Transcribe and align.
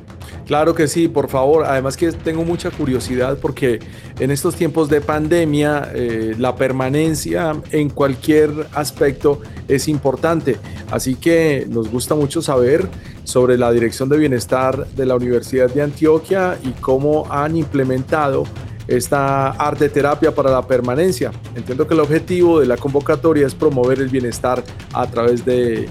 Claro 0.47 0.75
que 0.75 0.89
sí, 0.89 1.09
por 1.09 1.29
favor. 1.29 1.65
Además 1.65 1.97
que 1.97 2.11
tengo 2.13 2.45
mucha 2.45 2.71
curiosidad 2.71 3.39
porque 3.41 3.79
en 4.19 4.31
estos 4.31 4.57
tiempos 4.57 4.89
de 4.89 5.01
pandemia 5.01 5.91
eh, 5.95 6.35
la 6.39 6.57
permanencia 6.57 7.55
en 7.71 7.89
cualquier 7.91 8.51
aspecto 8.75 9.41
es 9.69 9.89
importante. 9.89 10.57
Así 10.91 11.15
que 11.15 11.67
nos 11.69 11.89
gusta 11.89 12.15
mucho 12.15 12.43
saber 12.43 12.89
sobre 13.25 13.57
la 13.57 13.71
Dirección 13.71 14.09
de 14.09 14.19
Bienestar 14.19 14.87
de 14.89 15.07
la 15.07 15.15
Universidad 15.15 15.71
de 15.71 15.83
Antioquia 15.83 16.59
y 16.63 16.71
cómo 16.81 17.27
han 17.31 17.57
implementado 17.57 18.45
esta 18.89 19.51
arte 19.51 19.89
terapia 19.89 20.35
para 20.35 20.51
la 20.51 20.67
permanencia. 20.67 21.31
Entiendo 21.55 21.87
que 21.87 21.95
el 21.95 22.01
objetivo 22.01 22.59
de 22.59 22.67
la 22.67 22.77
convocatoria 22.77 23.47
es 23.47 23.55
promover 23.55 24.01
el 24.01 24.09
bienestar 24.09 24.65
a 24.93 25.07
través 25.07 25.45
de 25.45 25.89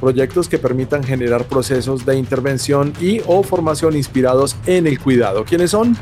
proyectos 0.00 0.48
que 0.48 0.58
permitan 0.58 1.04
generar 1.04 1.44
procesos 1.44 2.06
de 2.06 2.16
intervención 2.16 2.92
y 3.00 3.20
o 3.26 3.42
formación 3.42 3.96
inspirados 3.96 4.56
en 4.66 4.86
el 4.86 4.98
cuidado. 4.98 5.44
¿Quiénes 5.44 5.70
son? 5.70 5.96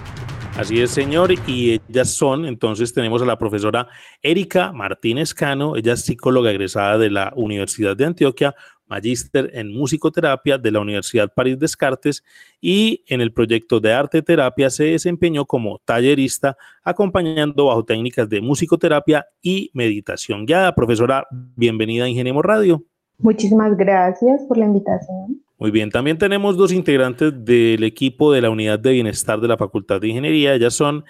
Así 0.56 0.80
es, 0.80 0.90
señor, 0.90 1.32
y 1.46 1.80
ellas 1.88 2.10
son, 2.10 2.44
entonces 2.44 2.92
tenemos 2.92 3.22
a 3.22 3.26
la 3.26 3.38
profesora 3.38 3.86
Erika 4.22 4.72
Martínez 4.72 5.32
Cano, 5.32 5.76
ella 5.76 5.92
es 5.92 6.02
psicóloga 6.02 6.50
egresada 6.50 6.98
de 6.98 7.10
la 7.10 7.32
Universidad 7.36 7.96
de 7.96 8.06
Antioquia, 8.06 8.56
magíster 8.88 9.50
en 9.54 9.72
musicoterapia 9.72 10.58
de 10.58 10.72
la 10.72 10.80
Universidad 10.80 11.32
París 11.32 11.60
Descartes 11.60 12.24
y 12.60 13.04
en 13.06 13.20
el 13.20 13.32
proyecto 13.32 13.78
de 13.78 13.92
arte 13.92 14.22
terapia 14.22 14.68
se 14.70 14.84
desempeñó 14.84 15.44
como 15.44 15.80
tallerista 15.84 16.56
acompañando 16.82 17.66
bajo 17.66 17.84
técnicas 17.84 18.28
de 18.28 18.40
musicoterapia 18.40 19.26
y 19.40 19.70
meditación. 19.74 20.44
Ya, 20.46 20.74
profesora, 20.74 21.26
bienvenida 21.30 22.04
a 22.04 22.08
Ingeniemos 22.08 22.44
Radio. 22.44 22.84
Muchísimas 23.18 23.76
gracias 23.76 24.42
por 24.46 24.58
la 24.58 24.66
invitación. 24.66 25.42
Muy 25.58 25.70
bien, 25.70 25.90
también 25.90 26.18
tenemos 26.18 26.56
dos 26.56 26.72
integrantes 26.72 27.32
del 27.44 27.82
equipo 27.82 28.32
de 28.32 28.40
la 28.40 28.50
Unidad 28.50 28.78
de 28.78 28.92
Bienestar 28.92 29.40
de 29.40 29.48
la 29.48 29.56
Facultad 29.56 30.00
de 30.00 30.08
Ingeniería. 30.08 30.54
Ellas 30.54 30.74
son 30.74 31.04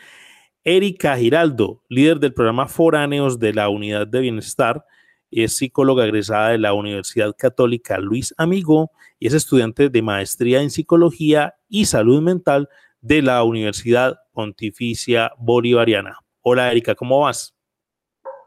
Erika 0.65 1.17
Giraldo, 1.17 1.83
líder 1.89 2.19
del 2.19 2.33
programa 2.33 2.67
Foráneos 2.67 3.39
de 3.39 3.53
la 3.53 3.69
Unidad 3.69 4.07
de 4.07 4.21
Bienestar, 4.21 4.85
es 5.31 5.57
psicóloga 5.57 6.05
egresada 6.05 6.51
de 6.51 6.59
la 6.59 6.73
Universidad 6.73 7.35
Católica 7.37 7.99
Luis 7.99 8.35
Amigo 8.39 8.91
y 9.19 9.27
es 9.27 9.35
estudiante 9.35 9.91
de 9.91 10.03
maestría 10.03 10.63
en 10.63 10.71
psicología 10.71 11.57
y 11.69 11.85
salud 11.85 12.23
mental 12.23 12.69
de 13.01 13.23
la 13.23 13.43
Universidad 13.43 14.19
Pontificia 14.33 15.33
Bolivariana. 15.39 16.19
Hola 16.41 16.71
Erika, 16.71 16.95
¿cómo 16.95 17.21
vas? 17.21 17.58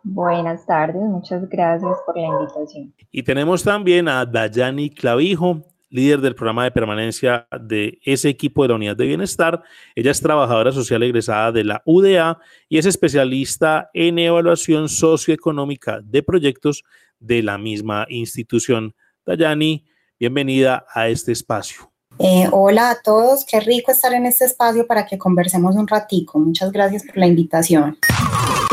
Buenas 0.04 0.66
tardes, 0.66 1.02
muchas 1.02 1.48
gracias 1.48 1.98
por 2.06 2.18
la 2.18 2.28
invitación. 2.28 2.94
Y 3.12 3.24
tenemos 3.24 3.64
también 3.64 4.08
a 4.08 4.26
Dayani 4.26 4.90
Clavijo, 4.90 5.62
líder 5.90 6.22
del 6.22 6.34
programa 6.34 6.64
de 6.64 6.72
permanencia 6.72 7.48
de 7.62 8.00
ese 8.04 8.30
equipo 8.30 8.64
de 8.64 8.70
la 8.70 8.76
Unidad 8.76 8.96
de 8.96 9.06
Bienestar. 9.06 9.62
Ella 9.96 10.12
es 10.12 10.22
trabajadora 10.22 10.72
social 10.72 11.04
egresada 11.04 11.52
de 11.52 11.64
la 11.66 11.82
UDA 11.86 12.40
y 12.68 12.80
es 12.80 12.86
especialista 12.86 13.90
en 13.94 14.18
evaluación 14.18 14.90
socioeconómica 14.90 16.00
de 16.02 16.24
proyectos 16.24 16.84
de 17.20 17.44
la 17.44 17.58
misma 17.58 18.08
institución. 18.10 18.96
Dayani, 19.26 19.86
bienvenida 20.20 20.86
a 20.94 21.10
este 21.10 21.32
espacio. 21.32 21.92
Eh, 22.20 22.48
hola 22.52 22.92
a 22.92 23.02
todos, 23.02 23.46
qué 23.46 23.60
rico 23.60 23.92
estar 23.92 24.14
en 24.14 24.26
este 24.26 24.46
espacio 24.46 24.88
para 24.88 25.06
que 25.06 25.18
conversemos 25.18 25.76
un 25.76 25.88
ratico. 25.88 26.40
Muchas 26.40 26.72
gracias 26.72 27.04
por 27.04 27.18
la 27.18 27.28
invitación. 27.28 27.98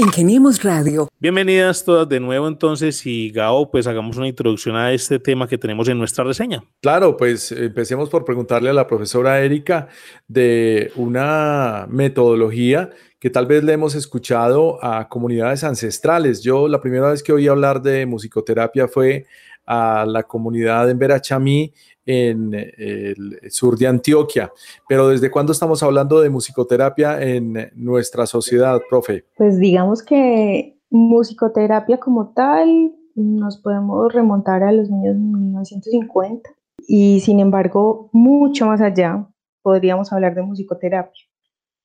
Ingeniemos 0.01 0.63
Radio. 0.63 1.09
Bienvenidas 1.19 1.85
todas 1.85 2.09
de 2.09 2.21
nuevo 2.21 2.47
entonces 2.47 3.05
y 3.05 3.31
Gao, 3.31 3.69
pues 3.69 3.89
hagamos 3.89 4.17
una 4.17 4.29
introducción 4.29 4.77
a 4.77 4.93
este 4.93 5.19
tema 5.19 5.49
que 5.49 5.59
tenemos 5.59 5.89
en 5.89 5.99
nuestra 5.99 6.23
reseña. 6.23 6.63
Claro, 6.81 7.17
pues 7.17 7.51
empecemos 7.51 8.09
por 8.09 8.25
preguntarle 8.25 8.71
a 8.71 8.73
la 8.73 8.87
profesora 8.87 9.41
Erika 9.41 9.89
de 10.29 10.93
una 10.95 11.87
metodología 11.91 12.91
que 13.19 13.29
tal 13.29 13.47
vez 13.47 13.65
le 13.65 13.73
hemos 13.73 13.97
escuchado 13.97 14.79
a 14.85 15.09
comunidades 15.09 15.65
ancestrales. 15.65 16.43
Yo 16.43 16.69
la 16.69 16.81
primera 16.81 17.11
vez 17.11 17.25
que 17.25 17.33
oí 17.33 17.49
hablar 17.49 17.83
de 17.83 18.07
musicoterapia 18.07 18.87
fue 18.87 19.27
a 19.71 20.07
la 20.07 20.23
comunidad 20.23 20.89
en 20.89 20.99
Verachamí 20.99 21.73
en 22.07 22.55
el 22.55 23.39
sur 23.51 23.77
de 23.77 23.87
Antioquia. 23.87 24.51
Pero 24.89 25.09
¿desde 25.09 25.31
cuándo 25.31 25.53
estamos 25.53 25.83
hablando 25.83 26.21
de 26.21 26.31
musicoterapia 26.31 27.23
en 27.23 27.71
nuestra 27.75 28.27
sociedad, 28.27 28.81
profe? 28.89 29.27
Pues 29.37 29.59
digamos 29.59 30.03
que 30.03 30.79
musicoterapia 30.91 31.99
como 31.99 32.33
tal 32.33 32.95
nos 33.15 33.59
podemos 33.59 34.13
remontar 34.13 34.63
a 34.63 34.73
los 34.73 34.91
años 34.91 35.17
1950 35.17 36.51
y 36.87 37.21
sin 37.21 37.41
embargo 37.41 38.09
mucho 38.13 38.65
más 38.65 38.81
allá 38.81 39.29
podríamos 39.63 40.11
hablar 40.13 40.35
de 40.35 40.43
musicoterapia. 40.43 41.25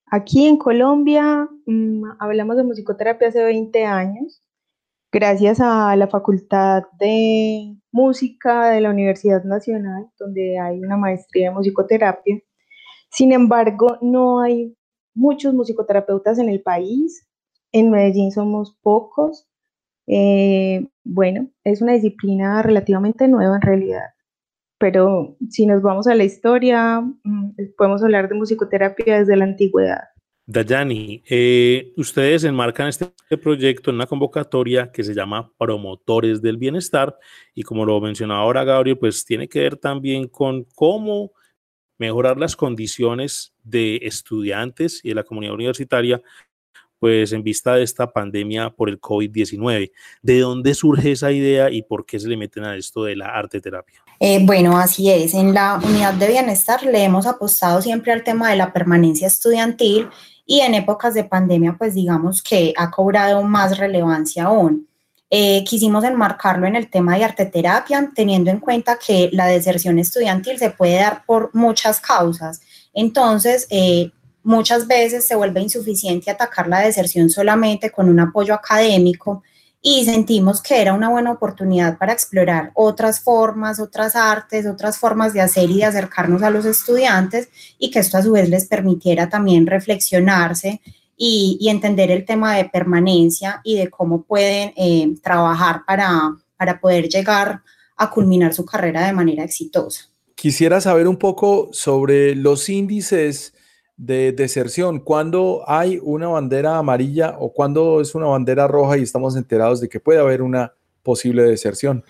Aquí 0.05 0.45
en 0.45 0.57
Colombia 0.57 1.49
mm, 1.65 2.03
hablamos 2.19 2.55
de 2.55 2.63
musicoterapia 2.63 3.27
hace 3.27 3.43
20 3.43 3.83
años 3.83 4.42
gracias 5.13 5.59
a 5.61 5.95
la 5.95 6.07
Facultad 6.07 6.83
de 6.99 7.77
Música 7.91 8.71
de 8.71 8.81
la 8.81 8.89
Universidad 8.89 9.43
Nacional, 9.43 10.07
donde 10.17 10.57
hay 10.57 10.79
una 10.79 10.97
maestría 10.97 11.49
de 11.49 11.55
musicoterapia. 11.55 12.39
Sin 13.11 13.31
embargo, 13.31 13.99
no 14.01 14.41
hay 14.41 14.75
muchos 15.13 15.53
musicoterapeutas 15.53 16.39
en 16.39 16.49
el 16.49 16.63
país. 16.63 17.29
En 17.71 17.91
Medellín 17.91 18.31
somos 18.31 18.75
pocos. 18.81 19.47
Eh, 20.07 20.87
bueno, 21.03 21.47
es 21.63 21.83
una 21.83 21.93
disciplina 21.93 22.63
relativamente 22.63 23.27
nueva 23.27 23.57
en 23.57 23.61
realidad. 23.61 24.07
Pero 24.79 25.37
si 25.49 25.67
nos 25.67 25.83
vamos 25.83 26.07
a 26.07 26.15
la 26.15 26.23
historia, 26.23 27.01
mm, 27.01 27.51
podemos 27.77 28.03
hablar 28.03 28.29
de 28.29 28.35
musicoterapia 28.35 29.19
desde 29.19 29.37
la 29.37 29.45
antigüedad. 29.45 30.12
Dayani, 30.45 31.23
eh, 31.29 31.93
ustedes 31.95 32.43
enmarcan 32.43 32.89
este 32.89 33.13
proyecto 33.41 33.89
en 33.89 33.95
una 33.95 34.07
convocatoria 34.07 34.91
que 34.91 35.03
se 35.03 35.13
llama 35.13 35.49
Promotores 35.57 36.41
del 36.41 36.57
Bienestar 36.57 37.17
y 37.53 37.63
como 37.63 37.85
lo 37.85 38.01
mencionaba 38.01 38.41
ahora 38.41 38.65
Gabriel, 38.65 38.97
pues 38.97 39.23
tiene 39.23 39.47
que 39.47 39.61
ver 39.61 39.77
también 39.77 40.27
con 40.27 40.65
cómo 40.75 41.31
mejorar 41.97 42.37
las 42.37 42.57
condiciones 42.57 43.53
de 43.63 44.01
estudiantes 44.03 44.99
y 45.03 45.09
de 45.09 45.15
la 45.15 45.23
comunidad 45.23 45.53
universitaria 45.53 46.21
pues 46.99 47.33
en 47.33 47.43
vista 47.43 47.75
de 47.75 47.83
esta 47.83 48.11
pandemia 48.13 48.69
por 48.69 48.87
el 48.87 48.99
COVID-19. 48.99 49.91
¿De 50.21 50.39
dónde 50.39 50.73
surge 50.73 51.11
esa 51.11 51.33
idea 51.33 51.69
y 51.69 51.81
por 51.81 52.05
qué 52.05 52.17
se 52.17 52.29
le 52.29 52.37
meten 52.37 52.63
a 52.63 52.77
esto 52.77 53.03
de 53.03 53.17
la 53.17 53.27
arte 53.27 53.59
terapia? 53.59 54.01
Eh, 54.21 54.39
bueno, 54.41 54.77
así 54.77 55.09
es. 55.09 55.33
En 55.33 55.53
la 55.53 55.81
unidad 55.83 56.13
de 56.13 56.29
bienestar 56.29 56.81
le 56.83 57.03
hemos 57.03 57.25
apostado 57.25 57.81
siempre 57.81 58.13
al 58.13 58.23
tema 58.23 58.49
de 58.49 58.55
la 58.55 58.71
permanencia 58.71 59.27
estudiantil 59.27 60.07
y 60.45 60.59
en 60.59 60.73
épocas 60.73 61.13
de 61.13 61.23
pandemia, 61.23 61.75
pues 61.77 61.93
digamos 61.93 62.41
que 62.41 62.73
ha 62.77 62.91
cobrado 62.91 63.43
más 63.43 63.77
relevancia 63.77 64.45
aún. 64.45 64.87
Eh, 65.29 65.63
quisimos 65.63 66.03
enmarcarlo 66.03 66.67
en 66.67 66.75
el 66.75 66.89
tema 66.89 67.17
de 67.17 67.23
arte 67.23 67.45
terapia, 67.45 68.11
teniendo 68.13 68.51
en 68.51 68.59
cuenta 68.59 68.99
que 68.99 69.29
la 69.33 69.47
deserción 69.47 69.97
estudiantil 69.97 70.59
se 70.59 70.69
puede 70.69 70.97
dar 70.97 71.25
por 71.25 71.49
muchas 71.55 71.99
causas. 71.99 72.61
Entonces, 72.93 73.65
eh, 73.71 74.11
muchas 74.43 74.85
veces 74.85 75.25
se 75.25 75.35
vuelve 75.35 75.61
insuficiente 75.61 76.29
atacar 76.29 76.67
la 76.67 76.81
deserción 76.81 77.29
solamente 77.29 77.89
con 77.89 78.09
un 78.09 78.19
apoyo 78.19 78.53
académico 78.53 79.41
y 79.85 80.05
sentimos 80.05 80.61
que 80.61 80.81
era 80.81 80.93
una 80.93 81.09
buena 81.09 81.33
oportunidad 81.33 81.97
para 81.97 82.13
explorar 82.13 82.71
otras 82.73 83.19
formas, 83.19 83.81
otras 83.81 84.15
artes, 84.15 84.65
otras 84.65 84.97
formas 84.97 85.33
de 85.33 85.41
hacer 85.41 85.69
y 85.69 85.79
de 85.79 85.83
acercarnos 85.83 86.41
a 86.41 86.49
los 86.49 86.63
estudiantes 86.63 87.49
y 87.77 87.91
que 87.91 87.99
esto 87.99 88.17
a 88.17 88.23
su 88.23 88.31
vez 88.31 88.47
les 88.47 88.65
permitiera 88.65 89.27
también 89.27 89.67
reflexionarse 89.67 90.79
y, 91.17 91.67
entender 91.69 92.11
el 92.11 92.23
tema 92.23 92.55
de 92.55 92.65
permanencia 92.65 93.59
y 93.63 93.77
de 93.77 93.89
cómo 93.89 94.23
pueden 94.23 94.73
eh, 94.77 95.13
trabajar 95.21 95.81
para, 95.85 96.33
para 96.55 96.79
poder 96.79 97.09
llegar 97.09 97.61
a 97.97 98.09
culminar 98.09 98.53
su 98.53 98.65
carrera 98.65 99.05
de 99.05 99.11
manera 99.11 99.43
exitosa. 99.43 100.09
Quisiera 100.35 100.79
saber 100.79 101.09
un 101.09 101.17
poco 101.17 101.69
sobre 101.73 102.35
los 102.35 102.69
índices 102.69 103.52
de 103.97 104.31
deserción, 104.31 104.99
cuando 104.99 105.63
hay 105.67 105.99
una 106.01 106.27
bandera 106.27 106.77
amarilla 106.77 107.35
o 107.39 107.53
cuando 107.53 108.01
es 108.01 108.15
una 108.15 108.27
bandera 108.27 108.67
roja 108.67 108.97
y 108.97 109.03
estamos 109.03 109.35
enterados 109.35 109.79
de 109.81 109.89
que 109.89 109.99
puede 109.99 110.19
haber 110.19 110.41
una 110.41 110.73
posible 111.03 111.43
deserción? 111.43 112.03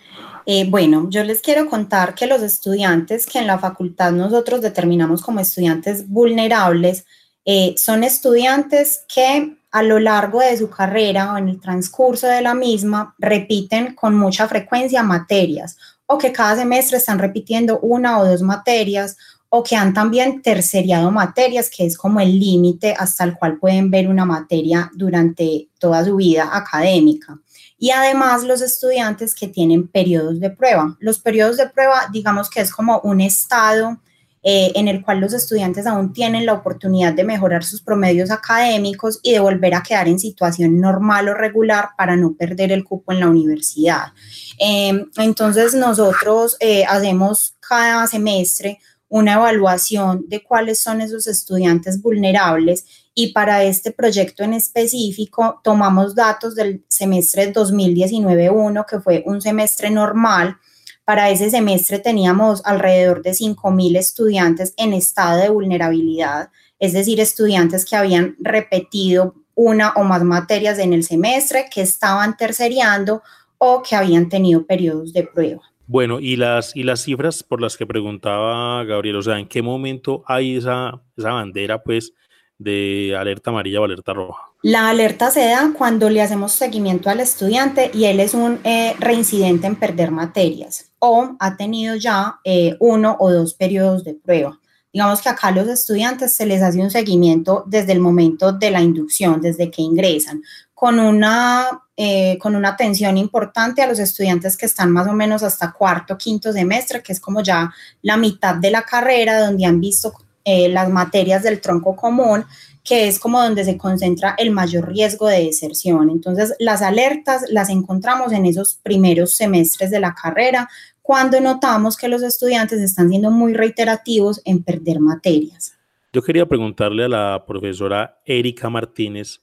Eh, 0.46 0.66
bueno, 0.70 1.08
yo 1.10 1.24
les 1.24 1.42
quiero 1.42 1.70
contar 1.70 2.16
que 2.16 2.28
los 2.28 2.42
estudiantes 2.42 3.26
que 3.26 3.40
en 3.40 3.48
la 3.48 3.60
facultad 3.60 4.12
nosotros 4.12 4.62
determinamos 4.62 5.22
como 5.22 5.40
estudiantes 5.40 6.08
vulnerables 6.08 7.06
eh, 7.46 7.76
son 7.78 8.04
estudiantes 8.04 9.04
que 9.14 9.58
a 9.72 9.84
lo 9.84 10.00
largo 10.00 10.40
de 10.40 10.56
su 10.56 10.70
carrera 10.70 11.34
o 11.34 11.38
en 11.38 11.50
el 11.50 11.60
transcurso 11.60 12.28
de 12.28 12.42
la 12.42 12.54
misma 12.54 13.16
repiten 13.18 13.96
con 13.96 14.16
mucha 14.16 14.48
frecuencia 14.48 15.02
materias 15.02 15.78
o 16.06 16.18
que 16.18 16.32
cada 16.32 16.56
semestre 16.56 16.98
están 16.98 17.20
repitiendo 17.20 17.80
una 17.80 18.20
o 18.20 18.26
dos 18.26 18.42
materias 18.42 19.18
o 19.56 19.62
que 19.62 19.76
han 19.76 19.94
también 19.94 20.42
terceriado 20.42 21.12
materias, 21.12 21.70
que 21.70 21.86
es 21.86 21.96
como 21.96 22.20
el 22.20 22.40
límite 22.40 22.96
hasta 22.98 23.24
el 23.24 23.36
cual 23.36 23.60
pueden 23.60 23.92
ver 23.92 24.08
una 24.08 24.26
materia 24.26 24.90
durante 24.96 25.70
toda 25.78 26.04
su 26.04 26.16
vida 26.16 26.50
académica. 26.58 27.40
Y 27.78 27.92
además 27.92 28.44
los 28.44 28.64
estudiantes 28.64 29.36
que 29.36 29.48
tienen 29.48 29.88
periodos 29.88 30.40
de 30.40 30.50
prueba. 30.50 30.98
Los 31.00 31.20
periodos 31.20 31.58
de 31.58 31.70
prueba, 31.70 32.10
digamos 32.12 32.50
que 32.50 32.62
es 32.62 32.74
como 32.74 33.00
un 33.02 33.22
estado 33.22 34.00
eh, 34.42 34.72
en 34.74 34.88
el 34.88 35.04
cual 35.04 35.20
los 35.20 35.34
estudiantes 35.34 35.86
aún 35.86 36.14
tienen 36.14 36.48
la 36.48 36.54
oportunidad 36.54 37.14
de 37.14 37.24
mejorar 37.24 37.64
sus 37.64 37.84
promedios 37.84 38.32
académicos 38.32 39.20
y 39.22 39.34
de 39.34 39.40
volver 39.40 39.76
a 39.76 39.84
quedar 39.84 40.08
en 40.08 40.18
situación 40.18 40.82
normal 40.82 41.30
o 41.30 41.36
regular 41.36 41.90
para 41.96 42.16
no 42.16 42.34
perder 42.34 42.72
el 42.72 42.84
cupo 42.84 43.14
en 43.14 43.20
la 43.20 43.30
universidad. 43.30 44.14
Eh, 44.60 45.06
entonces 45.18 45.76
nosotros 45.76 46.58
eh, 46.60 46.86
hacemos 46.86 47.56
cada 47.60 48.08
semestre 48.08 48.80
una 49.14 49.34
evaluación 49.34 50.26
de 50.28 50.42
cuáles 50.42 50.80
son 50.80 51.00
esos 51.00 51.28
estudiantes 51.28 52.02
vulnerables 52.02 52.86
y 53.14 53.32
para 53.32 53.64
este 53.64 53.92
proyecto 53.92 54.44
en 54.44 54.54
específico 54.54 55.62
tomamos 55.64 56.16
datos 56.16 56.56
del 56.56 56.84
semestre 56.88 57.54
2019-1, 57.54 58.88
que 58.90 59.00
fue 59.02 59.22
un 59.28 59.40
semestre 59.40 59.92
normal. 59.92 60.58
Para 61.06 61.30
ese 61.30 61.52
semestre 61.52 62.00
teníamos 62.00 62.64
alrededor 62.66 63.22
de 63.22 63.34
5.000 63.34 63.98
estudiantes 63.98 64.74
en 64.78 64.94
estado 64.94 65.40
de 65.42 65.50
vulnerabilidad, 65.50 66.50
es 66.80 66.94
decir, 66.94 67.20
estudiantes 67.20 67.86
que 67.86 67.96
habían 67.96 68.36
repetido 68.40 69.36
una 69.54 69.92
o 69.92 70.04
más 70.04 70.24
materias 70.24 70.80
en 70.80 70.92
el 70.92 71.04
semestre, 71.04 71.68
que 71.72 71.84
estaban 71.84 72.36
terceriando 72.36 73.22
o 73.60 73.84
que 73.84 73.96
habían 73.96 74.28
tenido 74.28 74.66
periodos 74.66 75.14
de 75.14 75.22
prueba. 75.22 75.73
Bueno, 75.88 76.20
y 76.20 76.36
las, 76.38 76.76
y 76.76 76.84
las 76.84 77.02
cifras 77.02 77.44
por 77.44 77.62
las 77.62 77.78
que 77.78 77.86
preguntaba 77.86 78.84
Gabriel, 78.86 79.18
o 79.18 79.22
sea, 79.22 79.38
¿en 79.38 79.48
qué 79.48 79.62
momento 79.62 80.24
hay 80.28 80.58
esa, 80.58 81.02
esa 81.18 81.32
bandera, 81.32 81.84
pues, 81.84 82.14
de 82.58 83.16
alerta 83.18 83.50
amarilla 83.50 83.82
o 83.82 83.86
alerta 83.86 84.14
roja? 84.14 84.42
La 84.62 84.90
alerta 84.90 85.30
se 85.30 85.42
da 85.42 85.74
cuando 85.78 86.10
le 86.10 86.22
hacemos 86.22 86.54
seguimiento 86.54 87.10
al 87.10 87.20
estudiante 87.20 87.92
y 87.94 88.06
él 88.06 88.22
es 88.22 88.34
un 88.34 88.60
eh, 88.64 88.96
reincidente 88.98 89.68
en 89.68 89.76
perder 89.76 90.12
materias 90.12 90.92
o 91.00 91.36
ha 91.38 91.58
tenido 91.58 91.96
ya 91.96 92.40
eh, 92.46 92.78
uno 92.80 93.18
o 93.20 93.32
dos 93.32 93.54
periodos 93.54 94.06
de 94.06 94.14
prueba. 94.14 94.58
Digamos 94.94 95.22
que 95.22 95.30
acá 95.30 95.48
a 95.48 95.52
los 95.52 95.68
estudiantes 95.68 96.36
se 96.36 96.46
les 96.46 96.62
hace 96.62 96.80
un 96.80 96.92
seguimiento 96.92 97.64
desde 97.68 97.92
el 97.92 98.00
momento 98.00 98.54
de 98.54 98.72
la 98.72 98.82
inducción, 98.82 99.42
desde 99.42 99.70
que 99.70 99.82
ingresan, 99.82 100.42
con 100.74 101.00
una, 101.00 101.83
eh, 101.96 102.38
con 102.40 102.56
una 102.56 102.70
atención 102.70 103.18
importante 103.18 103.82
a 103.82 103.88
los 103.88 104.00
estudiantes 104.00 104.58
que 104.58 104.66
están 104.66 104.92
más 104.92 105.08
o 105.08 105.14
menos 105.14 105.44
hasta 105.44 105.72
cuarto, 105.72 106.18
quinto 106.18 106.52
semestre, 106.52 107.04
que 107.04 107.14
es 107.14 107.20
como 107.20 107.42
ya 107.42 107.72
la 108.02 108.18
mitad 108.18 108.56
de 108.56 108.72
la 108.72 108.82
carrera, 108.82 109.40
donde 109.40 109.66
han 109.66 109.80
visto 109.80 110.14
eh, 110.44 110.70
las 110.70 110.90
materias 110.90 111.44
del 111.44 111.62
tronco 111.62 111.96
común, 111.96 112.46
que 112.84 113.08
es 113.08 113.20
como 113.20 113.42
donde 113.42 113.64
se 113.64 113.78
concentra 113.78 114.36
el 114.38 114.52
mayor 114.52 114.90
riesgo 114.90 115.28
de 115.28 115.46
deserción. 115.46 116.10
Entonces, 116.10 116.56
las 116.60 116.82
alertas 116.82 117.46
las 117.50 117.70
encontramos 117.70 118.32
en 118.34 118.46
esos 118.46 118.80
primeros 118.82 119.36
semestres 119.36 119.92
de 119.92 120.00
la 120.00 120.14
carrera, 120.14 120.70
cuando 121.02 121.40
notamos 121.40 121.96
que 121.96 122.08
los 122.08 122.24
estudiantes 122.24 122.82
están 122.82 123.10
siendo 123.10 123.30
muy 123.30 123.54
reiterativos 123.54 124.42
en 124.46 124.64
perder 124.64 125.00
materias. 125.00 125.78
Yo 126.12 126.22
quería 126.22 126.48
preguntarle 126.48 127.06
a 127.06 127.10
la 127.10 127.44
profesora 127.46 128.20
Erika 128.26 128.70
Martínez, 128.70 129.42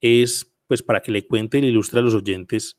es 0.00 0.46
pues 0.66 0.82
para 0.82 1.00
que 1.00 1.12
le 1.12 1.26
cuente 1.26 1.58
y 1.58 1.62
le 1.62 1.68
ilustre 1.68 2.00
a 2.00 2.02
los 2.02 2.14
oyentes 2.14 2.78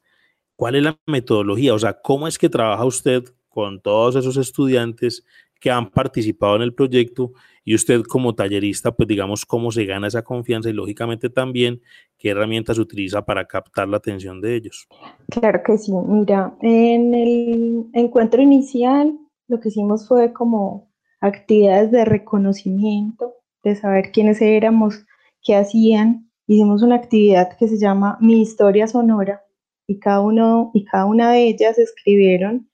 cuál 0.56 0.76
es 0.76 0.84
la 0.84 1.00
metodología, 1.06 1.74
o 1.74 1.80
sea, 1.80 2.02
cómo 2.02 2.28
es 2.28 2.38
que 2.38 2.50
trabaja 2.50 2.84
usted 2.84 3.24
con 3.48 3.80
todos 3.82 4.16
esos 4.16 4.38
estudiantes 4.38 5.24
que 5.60 5.72
han 5.72 5.90
participado 5.90 6.56
en 6.56 6.62
el 6.62 6.74
proyecto 6.74 7.32
y 7.64 7.76
usted 7.76 8.04
como 8.04 8.36
tallerista, 8.36 8.92
pues 8.92 9.08
digamos, 9.08 9.46
cómo 9.46 9.72
se 9.72 9.86
gana 9.86 10.08
esa 10.08 10.24
confianza 10.24 10.70
y 10.70 10.74
lógicamente 10.74 11.30
también 11.30 11.82
qué 12.18 12.30
herramientas 12.30 12.78
utiliza 12.78 13.26
para 13.26 13.46
captar 13.46 13.88
la 13.88 13.98
atención 13.98 14.42
de 14.42 14.56
ellos. 14.56 14.88
Claro 15.30 15.62
que 15.66 15.78
sí, 15.78 15.92
mira, 15.92 16.56
en 16.62 17.14
el 17.14 17.86
encuentro 17.94 18.42
inicial 18.42 19.18
lo 19.48 19.60
que 19.60 19.70
hicimos 19.70 20.08
fue 20.08 20.34
como 20.34 20.92
actividades 21.20 21.92
de 21.92 22.06
reconocimiento, 22.06 23.34
de 23.64 23.76
saber 23.76 24.12
quiénes 24.12 24.42
éramos, 24.42 25.06
qué 25.44 25.56
hacían 25.56 26.27
hicimos 26.48 26.82
una 26.82 26.96
actividad 26.96 27.56
que 27.58 27.68
se 27.68 27.78
llama 27.78 28.18
Mi 28.22 28.42
historia 28.42 28.88
sonora 28.88 29.44
y 29.86 30.00
cada, 30.00 30.22
uno, 30.22 30.72
y 30.74 30.86
cada 30.86 31.06
una 31.06 31.32
de 31.32 31.48
ellas 31.48 31.78
escribieron 31.78 32.70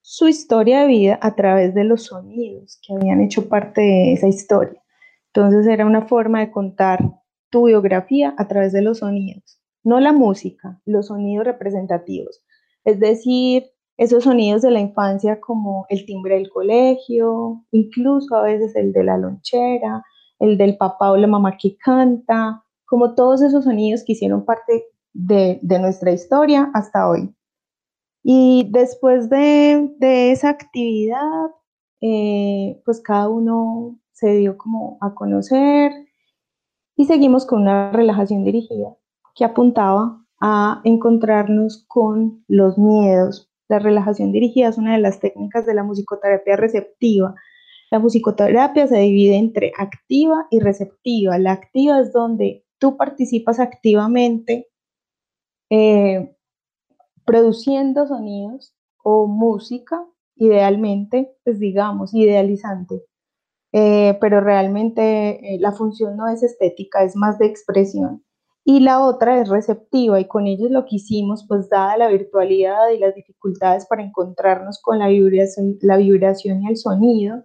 su 0.00 0.28
historia 0.28 0.80
de 0.80 0.86
vida 0.86 1.18
a 1.20 1.34
través 1.34 1.74
de 1.74 1.84
los 1.84 2.04
sonidos 2.04 2.80
que 2.82 2.94
habían 2.94 3.20
hecho 3.20 3.48
parte 3.48 3.82
de 3.82 4.12
esa 4.14 4.26
historia. 4.26 4.82
Entonces 5.32 5.66
era 5.66 5.84
una 5.84 6.06
forma 6.06 6.40
de 6.40 6.50
contar 6.50 7.00
tu 7.50 7.66
biografía 7.66 8.34
a 8.38 8.48
través 8.48 8.72
de 8.72 8.82
los 8.82 8.98
sonidos, 8.98 9.60
no 9.84 10.00
la 10.00 10.12
música, 10.12 10.80
los 10.86 11.08
sonidos 11.08 11.46
representativos. 11.46 12.42
Es 12.84 12.98
decir, 13.00 13.64
esos 13.98 14.24
sonidos 14.24 14.62
de 14.62 14.70
la 14.70 14.80
infancia 14.80 15.40
como 15.40 15.84
el 15.90 16.06
timbre 16.06 16.36
del 16.36 16.48
colegio, 16.48 17.64
incluso 17.72 18.36
a 18.36 18.42
veces 18.42 18.74
el 18.76 18.92
de 18.92 19.04
la 19.04 19.18
lonchera, 19.18 20.04
el 20.38 20.56
del 20.56 20.76
papá 20.76 21.10
o 21.10 21.16
la 21.16 21.26
mamá 21.26 21.56
que 21.58 21.76
canta, 21.76 22.64
como 22.88 23.14
todos 23.14 23.42
esos 23.42 23.64
sonidos 23.64 24.02
que 24.04 24.12
hicieron 24.12 24.44
parte 24.44 24.86
de, 25.12 25.60
nuestra 25.62 26.10
historia 26.10 26.70
hasta 26.74 27.08
hoy. 27.08 27.34
Y 28.22 28.68
después 28.70 29.28
de, 29.28 29.90
esa 30.32 30.48
actividad, 30.48 31.50
eh, 32.00 32.80
pues 32.84 33.00
cada 33.00 33.28
uno 33.28 33.98
se 34.12 34.34
dio 34.36 34.56
como 34.56 34.98
a 35.00 35.14
conocer 35.14 35.92
y 36.96 37.04
seguimos 37.04 37.46
con 37.46 37.62
una 37.62 37.92
relajación 37.92 38.42
dirigida 38.42 38.96
que 39.34 39.44
apuntaba 39.44 40.24
a 40.40 40.80
encontrarnos 40.84 41.84
con 41.88 42.42
los 42.48 42.78
miedos. 42.78 43.50
La 43.68 43.78
relajación 43.78 44.32
dirigida 44.32 44.68
es 44.68 44.78
una 44.78 44.94
de 44.94 45.02
las 45.02 45.20
técnicas 45.20 45.66
de 45.66 45.74
la 45.74 45.84
musicoterapia 45.84 46.56
receptiva. 46.56 47.34
La 47.90 47.98
musicoterapia 47.98 48.86
se 48.86 48.98
divide 48.98 49.36
entre 49.36 49.72
activa 49.78 50.46
y 50.50 50.60
receptiva. 50.60 51.38
La 51.38 51.52
activa 51.52 52.00
es 52.00 52.12
donde 52.12 52.64
tú 52.78 52.96
participas 52.96 53.60
activamente 53.60 54.68
eh, 55.70 56.34
produciendo 57.24 58.06
sonidos 58.06 58.74
o 59.02 59.26
música, 59.26 60.04
idealmente, 60.36 61.36
pues 61.44 61.58
digamos, 61.58 62.14
idealizante, 62.14 63.04
eh, 63.72 64.16
pero 64.20 64.40
realmente 64.40 65.54
eh, 65.54 65.58
la 65.60 65.72
función 65.72 66.16
no 66.16 66.28
es 66.28 66.42
estética, 66.42 67.02
es 67.04 67.16
más 67.16 67.38
de 67.38 67.46
expresión. 67.46 68.24
y 68.64 68.80
la 68.80 69.00
otra 69.00 69.40
es 69.40 69.48
receptiva 69.48 70.20
y 70.20 70.26
con 70.28 70.46
ellos 70.46 70.70
lo 70.70 70.84
que 70.84 70.96
hicimos, 70.96 71.46
pues 71.48 71.70
dada 71.70 71.96
la 71.96 72.08
virtualidad 72.08 72.90
y 72.90 72.98
las 72.98 73.14
dificultades 73.14 73.86
para 73.86 74.02
encontrarnos 74.02 74.80
con 74.82 74.98
la 74.98 75.08
vibración, 75.08 75.78
la 75.80 75.96
vibración 75.96 76.62
y 76.62 76.68
el 76.68 76.76
sonido, 76.76 77.44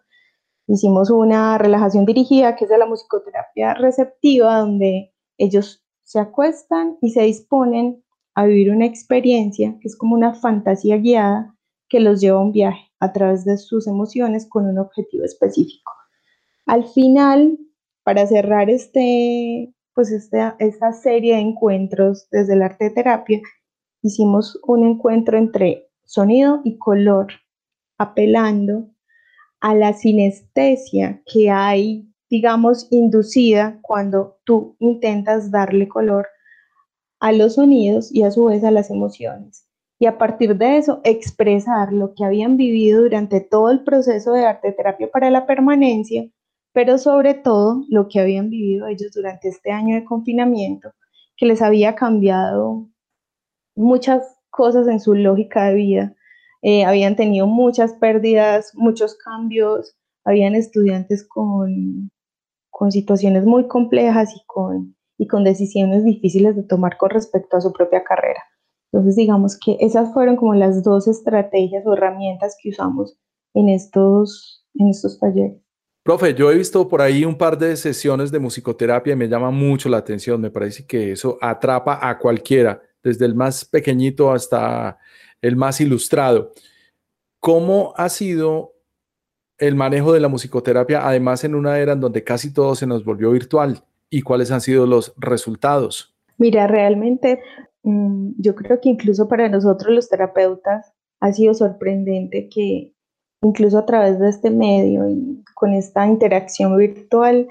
hicimos 0.68 1.10
una 1.10 1.58
relajación 1.58 2.06
dirigida 2.06 2.56
que 2.56 2.66
es 2.66 2.70
de 2.70 2.78
la 2.78 2.86
musicoterapia 2.88 3.74
receptiva 3.76 4.60
donde 4.60 5.13
ellos 5.38 5.84
se 6.04 6.20
acuestan 6.20 6.98
y 7.02 7.12
se 7.12 7.24
disponen 7.24 8.04
a 8.36 8.46
vivir 8.46 8.72
una 8.72 8.86
experiencia 8.86 9.78
que 9.80 9.88
es 9.88 9.96
como 9.96 10.16
una 10.16 10.34
fantasía 10.34 10.98
guiada 10.98 11.56
que 11.90 12.00
los 12.00 12.22
lleva 12.22 12.40
a 12.40 12.44
un 12.44 12.52
viaje 12.52 12.92
a 13.00 13.14
través 13.14 13.46
de 13.46 13.58
sus 13.58 13.88
emociones 13.88 14.48
con 14.50 14.66
un 14.66 14.80
objetivo 14.80 15.24
específico. 15.24 15.92
Al 16.66 16.88
final, 16.88 17.58
para 18.04 18.26
cerrar 18.26 18.70
este, 18.70 19.74
pues 19.94 20.12
esta, 20.12 20.56
esta 20.60 20.94
serie 20.94 21.36
de 21.36 21.42
encuentros 21.42 22.28
desde 22.32 22.54
el 22.54 22.62
arte 22.62 22.90
terapia, 22.90 23.42
hicimos 24.02 24.60
un 24.66 24.86
encuentro 24.86 25.38
entre 25.38 25.90
sonido 26.04 26.62
y 26.64 26.78
color, 26.78 27.28
apelando 27.98 28.90
a 29.60 29.76
la 29.76 29.94
sinestesia 29.94 31.22
que 31.26 31.50
hay, 31.50 32.13
digamos, 32.34 32.88
inducida 32.92 33.80
cuando 33.82 34.38
tú 34.44 34.76
intentas 34.80 35.52
darle 35.52 35.88
color 35.88 36.28
a 37.20 37.32
los 37.32 37.56
sonidos 37.56 38.12
y 38.12 38.24
a 38.24 38.32
su 38.32 38.46
vez 38.46 38.64
a 38.64 38.72
las 38.72 38.90
emociones. 38.90 39.68
Y 40.00 40.08
a 40.08 40.18
partir 40.18 40.58
de 40.58 40.78
eso, 40.78 41.00
expresar 41.04 41.94
lo 41.94 42.14
que 42.14 42.26
habían 42.26 42.58
vivido 42.58 43.04
durante 43.04 43.40
todo 43.40 43.70
el 43.72 43.84
proceso 43.84 44.34
de 44.34 44.46
arte 44.46 44.72
terapia 44.72 45.10
para 45.12 45.30
la 45.30 45.46
permanencia 45.46 46.28
pero 46.74 46.98
sobre 46.98 47.36
todo 47.36 47.86
lo 47.88 48.08
que 48.10 48.20
habían 48.20 48.50
vivido 48.50 48.88
ellos 48.88 49.12
durante 49.14 49.48
este 49.48 49.72
año 49.72 49.96
de 49.96 50.04
confinamiento, 50.04 50.92
que 51.38 51.46
les 51.46 51.62
había 51.62 51.96
cambiado 51.96 52.90
muchas 53.76 54.24
cosas 54.50 54.88
en 54.88 55.00
su 55.00 55.14
lógica 55.14 55.66
de 55.66 55.76
vida. 55.76 56.16
Eh, 56.64 56.84
habían 56.84 57.16
tenido 57.16 57.46
muchas 57.46 57.94
pérdidas, 57.94 58.72
muchos 58.74 59.16
cambios, 59.18 59.96
habían 60.26 60.56
estudiantes 60.56 61.28
con, 61.28 62.10
con 62.74 62.92
situaciones 62.92 63.46
muy 63.46 63.68
complejas 63.68 64.34
y 64.36 64.44
con, 64.48 64.96
y 65.20 65.28
con 65.28 65.44
decisiones 65.44 66.04
difíciles 66.04 66.56
de 66.56 66.64
tomar 66.64 66.98
con 66.98 67.12
respecto 67.12 67.56
a 67.56 67.62
su 67.62 67.72
propia 67.72 68.04
carrera. 68.04 68.42
Entonces, 68.92 69.16
digamos 69.16 69.60
que 69.64 69.78
esas 69.80 70.12
fueron 70.12 70.36
como 70.36 70.56
las 70.56 70.84
dos 70.84 71.08
estrategias 71.08 71.86
o 71.86 71.94
herramientas 71.94 72.58
que 72.62 72.70
usamos 72.70 73.16
en 73.54 73.70
estos, 73.70 74.66
en 74.74 74.88
estos 74.88 75.20
talleres. 75.20 75.62
Profe, 76.04 76.34
yo 76.34 76.52
he 76.52 76.58
visto 76.58 76.88
por 76.90 77.02
ahí 77.02 77.24
un 77.24 77.38
par 77.38 77.60
de 77.60 77.78
sesiones 77.78 78.32
de 78.32 78.40
musicoterapia 78.40 79.14
y 79.14 79.18
me 79.18 79.30
llama 79.30 79.52
mucho 79.52 79.88
la 79.88 79.98
atención. 79.98 80.42
Me 80.42 80.50
parece 80.50 80.86
que 80.86 81.12
eso 81.12 81.38
atrapa 81.42 82.00
a 82.02 82.18
cualquiera, 82.18 82.82
desde 83.04 83.26
el 83.26 83.36
más 83.36 83.66
pequeñito 83.66 84.32
hasta 84.32 84.98
el 85.42 85.56
más 85.56 85.80
ilustrado. 85.80 86.52
¿Cómo 87.40 87.94
ha 87.98 88.10
sido 88.10 88.73
el 89.68 89.76
manejo 89.76 90.12
de 90.12 90.20
la 90.20 90.28
musicoterapia, 90.28 91.08
además 91.08 91.44
en 91.44 91.56
una 91.56 91.80
era 91.80 91.94
en 91.94 92.02
donde 92.02 92.24
casi 92.24 92.54
todo 92.54 92.76
se 92.76 92.86
nos 92.86 93.06
volvió 93.06 93.32
virtual? 93.32 93.84
¿Y 94.10 94.22
cuáles 94.22 94.52
han 94.52 94.62
sido 94.62 94.86
los 94.86 95.14
resultados? 95.18 96.14
Mira, 96.38 96.68
realmente 96.68 97.42
mm, 97.84 98.32
yo 98.38 98.56
creo 98.56 98.82
que 98.82 98.90
incluso 98.90 99.28
para 99.28 99.48
nosotros 99.50 99.94
los 99.94 100.10
terapeutas 100.10 100.94
ha 101.20 101.32
sido 101.32 101.54
sorprendente 101.54 102.50
que 102.50 102.94
incluso 103.42 103.78
a 103.78 103.86
través 103.86 104.20
de 104.20 104.30
este 104.30 104.50
medio 104.50 105.10
y 105.10 105.44
con 105.56 105.74
esta 105.74 106.06
interacción 106.06 106.78
virtual 106.78 107.48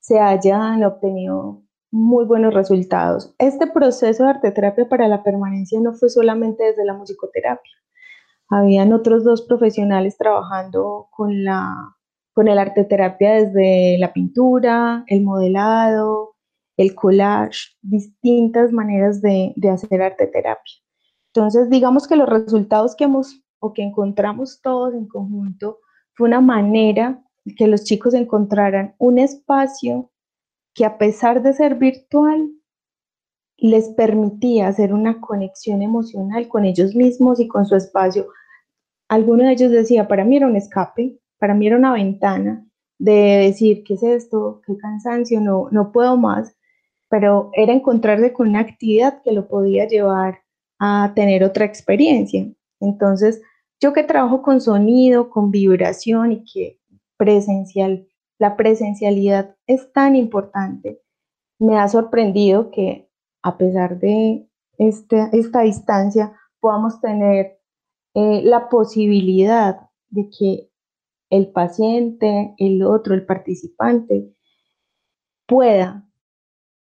se 0.00 0.18
hayan 0.18 0.84
obtenido 0.84 1.62
muy 1.90 2.24
buenos 2.24 2.54
resultados. 2.54 3.34
Este 3.38 3.66
proceso 3.66 4.24
de 4.24 4.30
arteterapia 4.30 4.88
para 4.88 5.08
la 5.08 5.22
permanencia 5.22 5.80
no 5.80 5.92
fue 5.92 6.08
solamente 6.08 6.62
desde 6.62 6.84
la 6.84 6.94
musicoterapia. 6.94 7.72
Habían 8.50 8.92
otros 8.92 9.24
dos 9.24 9.42
profesionales 9.42 10.18
trabajando 10.18 11.08
con 11.10 11.44
la 11.44 11.96
con 12.32 12.48
el 12.48 12.58
arteterapia 12.58 13.32
desde 13.32 13.98
la 13.98 14.12
pintura, 14.12 15.04
el 15.08 15.22
modelado, 15.22 16.36
el 16.76 16.94
collage, 16.94 17.76
distintas 17.82 18.72
maneras 18.72 19.20
de, 19.20 19.52
hacer 19.70 20.00
arteterapia. 20.00 20.74
Entonces, 21.34 21.68
digamos 21.68 22.08
que 22.08 22.16
los 22.16 22.28
resultados 22.28 22.96
que 22.96 23.04
hemos 23.04 23.42
o 23.58 23.72
que 23.72 23.82
encontramos 23.82 24.60
todos 24.62 24.94
en 24.94 25.06
conjunto 25.06 25.78
fue 26.14 26.28
una 26.28 26.40
manera 26.40 27.22
que 27.56 27.66
los 27.66 27.84
chicos 27.84 28.14
encontraran 28.14 28.94
un 28.98 29.18
espacio 29.18 30.10
que 30.74 30.84
a 30.84 30.96
pesar 30.96 31.42
de 31.42 31.52
ser 31.52 31.74
virtual, 31.74 32.50
les 33.60 33.90
permitía 33.90 34.68
hacer 34.68 34.94
una 34.94 35.20
conexión 35.20 35.82
emocional 35.82 36.48
con 36.48 36.64
ellos 36.64 36.94
mismos 36.94 37.40
y 37.40 37.48
con 37.48 37.66
su 37.66 37.76
espacio. 37.76 38.26
Alguno 39.08 39.44
de 39.44 39.52
ellos 39.52 39.70
decía, 39.70 40.08
para 40.08 40.24
mí 40.24 40.36
era 40.36 40.46
un 40.46 40.56
escape, 40.56 41.18
para 41.38 41.54
mí 41.54 41.66
era 41.66 41.76
una 41.76 41.92
ventana 41.92 42.66
de 42.98 43.12
decir, 43.12 43.82
¿qué 43.84 43.94
es 43.94 44.02
esto? 44.02 44.62
¿Qué 44.66 44.76
cansancio? 44.76 45.40
No, 45.40 45.68
no 45.70 45.92
puedo 45.92 46.16
más. 46.16 46.56
Pero 47.08 47.50
era 47.54 47.72
encontrarse 47.72 48.32
con 48.32 48.48
una 48.48 48.60
actividad 48.60 49.20
que 49.22 49.32
lo 49.32 49.48
podía 49.48 49.86
llevar 49.86 50.40
a 50.78 51.12
tener 51.14 51.44
otra 51.44 51.64
experiencia. 51.64 52.50
Entonces, 52.78 53.42
yo 53.80 53.92
que 53.92 54.04
trabajo 54.04 54.42
con 54.42 54.60
sonido, 54.60 55.30
con 55.30 55.50
vibración 55.50 56.32
y 56.32 56.44
que 56.44 56.78
presencial, 57.16 58.06
la 58.38 58.56
presencialidad 58.56 59.56
es 59.66 59.92
tan 59.92 60.16
importante, 60.16 61.02
me 61.58 61.78
ha 61.78 61.88
sorprendido 61.88 62.70
que 62.70 63.09
a 63.42 63.56
pesar 63.56 63.98
de 63.98 64.46
este, 64.78 65.28
esta 65.32 65.60
distancia 65.62 66.32
podamos 66.60 67.00
tener 67.00 67.58
eh, 68.14 68.42
la 68.42 68.68
posibilidad 68.68 69.80
de 70.08 70.28
que 70.30 70.70
el 71.30 71.52
paciente, 71.52 72.54
el 72.58 72.82
otro, 72.82 73.14
el 73.14 73.24
participante, 73.24 74.34
pueda 75.46 76.08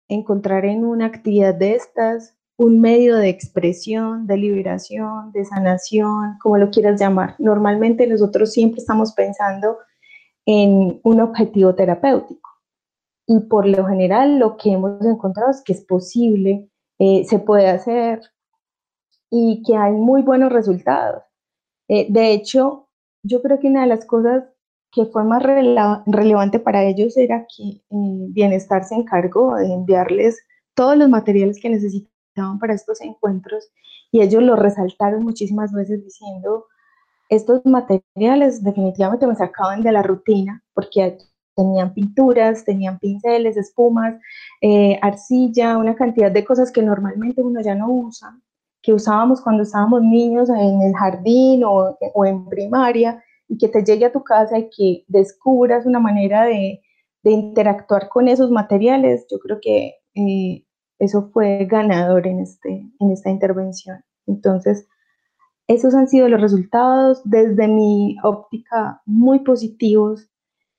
encontrar 0.07 0.65
en 0.65 0.85
una 0.85 1.05
actividad 1.05 1.55
de 1.55 1.75
estas 1.75 2.35
un 2.57 2.81
medio 2.81 3.15
de 3.15 3.29
expresión, 3.29 4.27
de 4.27 4.35
liberación, 4.35 5.31
de 5.31 5.45
sanación, 5.45 6.37
como 6.41 6.57
lo 6.57 6.69
quieras 6.69 6.99
llamar. 6.99 7.35
Normalmente 7.39 8.05
nosotros 8.05 8.51
siempre 8.51 8.79
estamos 8.79 9.13
pensando 9.13 9.77
en 10.45 10.99
un 11.03 11.21
objetivo 11.21 11.73
terapéutico 11.73 12.48
y 13.29 13.41
por 13.41 13.67
lo 13.67 13.85
general 13.85 14.39
lo 14.39 14.57
que 14.57 14.71
hemos 14.71 15.05
encontrado 15.05 15.51
es 15.51 15.61
que 15.63 15.73
es 15.73 15.85
posible, 15.85 16.67
eh, 16.97 17.23
se 17.25 17.37
puede 17.37 17.69
hacer 17.69 18.23
y 19.29 19.61
que 19.63 19.77
hay 19.77 19.91
muy 19.93 20.23
buenos 20.23 20.51
resultados. 20.51 21.21
Eh, 21.87 22.07
de 22.09 22.33
hecho, 22.33 22.89
yo 23.21 23.43
creo 23.43 23.59
que 23.59 23.67
una 23.67 23.81
de 23.81 23.87
las 23.87 24.05
cosas 24.05 24.45
que 24.91 25.05
fue 25.05 25.23
más 25.23 25.43
relevante 25.43 26.59
para 26.59 26.83
ellos 26.83 27.15
era 27.17 27.45
que 27.55 27.63
eh, 27.63 27.81
Bienestar 27.91 28.83
se 28.83 28.95
encargó 28.95 29.55
de 29.57 29.73
enviarles 29.73 30.39
todos 30.73 30.97
los 30.97 31.07
materiales 31.07 31.59
que 31.61 31.69
necesitaban 31.69 32.57
para 32.59 32.73
estos 32.73 32.99
encuentros 33.01 33.69
y 34.11 34.21
ellos 34.21 34.41
lo 34.41 34.55
resaltaron 34.55 35.23
muchísimas 35.23 35.71
veces 35.71 36.03
diciendo, 36.03 36.65
estos 37.29 37.63
materiales 37.63 38.63
definitivamente 38.63 39.27
me 39.27 39.35
sacaban 39.35 39.83
de 39.83 39.91
la 39.91 40.01
rutina 40.01 40.63
porque 40.73 41.19
tenían 41.59 41.93
pinturas, 41.93 42.63
tenían 42.63 42.99
pinceles, 42.99 43.57
espumas, 43.57 44.15
eh, 44.61 44.97
arcilla, 45.01 45.77
una 45.77 45.95
cantidad 45.95 46.31
de 46.31 46.45
cosas 46.45 46.71
que 46.71 46.81
normalmente 46.81 47.41
uno 47.41 47.59
ya 47.61 47.75
no 47.75 47.89
usa, 47.89 48.39
que 48.81 48.93
usábamos 48.93 49.41
cuando 49.41 49.63
estábamos 49.63 50.01
niños 50.01 50.49
en 50.49 50.81
el 50.81 50.93
jardín 50.95 51.63
o, 51.65 51.97
o 52.13 52.25
en 52.25 52.45
primaria, 52.45 53.21
y 53.49 53.57
que 53.57 53.67
te 53.67 53.83
llegue 53.83 54.05
a 54.05 54.11
tu 54.11 54.23
casa 54.23 54.57
y 54.57 54.69
que 54.69 55.03
descubras 55.07 55.85
una 55.85 55.99
manera 55.99 56.45
de, 56.45 56.81
de 57.23 57.31
interactuar 57.31 58.07
con 58.07 58.27
esos 58.27 58.51
materiales, 58.51 59.25
yo 59.29 59.39
creo 59.39 59.59
que 59.61 59.95
eh, 60.15 60.63
eso 60.99 61.29
fue 61.33 61.65
ganador 61.65 62.27
en, 62.27 62.39
este, 62.39 62.85
en 62.99 63.11
esta 63.11 63.29
intervención. 63.29 64.03
Entonces, 64.27 64.87
esos 65.67 65.93
han 65.93 66.07
sido 66.07 66.29
los 66.29 66.41
resultados 66.41 67.21
desde 67.25 67.67
mi 67.67 68.17
óptica 68.23 69.01
muy 69.05 69.39
positivos, 69.39 70.29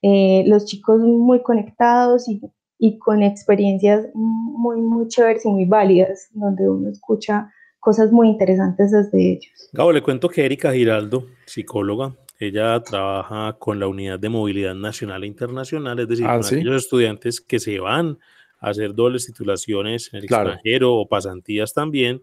eh, 0.03 0.45
los 0.47 0.65
chicos 0.67 1.01
muy 1.01 1.43
conectados 1.43 2.29
y, 2.29 2.41
y, 2.79 2.99
con 2.99 3.23
experiencias 3.23 4.07
muy, 4.15 4.81
muy 4.81 5.09
chéveres 5.09 5.45
y 5.45 5.49
muy 5.49 5.65
válidas, 5.65 6.29
donde 6.33 6.69
uno 6.69 6.89
escucha 6.91 7.53
cosas 7.79 8.13
muy 8.13 8.29
interesantes 8.29 8.91
desde 8.93 9.33
ellos. 9.33 9.71
Gabo, 9.73 9.93
le 9.93 10.03
cuento 10.03 10.29
que 10.29 10.45
Erika 10.45 10.73
Giraldo, 10.73 11.27
psicóloga, 11.47 12.15
ella 12.39 12.81
trabaja 12.83 13.57
con 13.59 13.79
la 13.79 13.87
Unidad 13.87 14.19
de 14.19 14.29
Movilidad 14.29 14.75
Nacional 14.75 15.25
e 15.25 15.27
Internacional, 15.27 15.99
es 15.99 16.09
decir, 16.09 16.27
ah, 16.27 16.39
con 16.39 16.47
aquellos 16.47 16.85
estudiantes 16.85 17.41
que 17.41 17.59
se 17.59 17.79
van 17.79 18.19
hacer 18.61 18.95
dobles 18.95 19.27
titulaciones 19.27 20.13
en 20.13 20.19
el 20.19 20.25
extranjero 20.25 20.95
o 20.95 21.09
pasantías 21.09 21.73
también. 21.73 22.23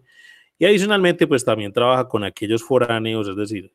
Y 0.58 0.64
adicionalmente, 0.64 1.26
pues 1.26 1.44
también 1.44 1.72
trabaja 1.72 2.08
con 2.08 2.24
aquellos 2.24 2.62
foráneos, 2.62 3.28
es 3.28 3.36
decir, 3.36 3.72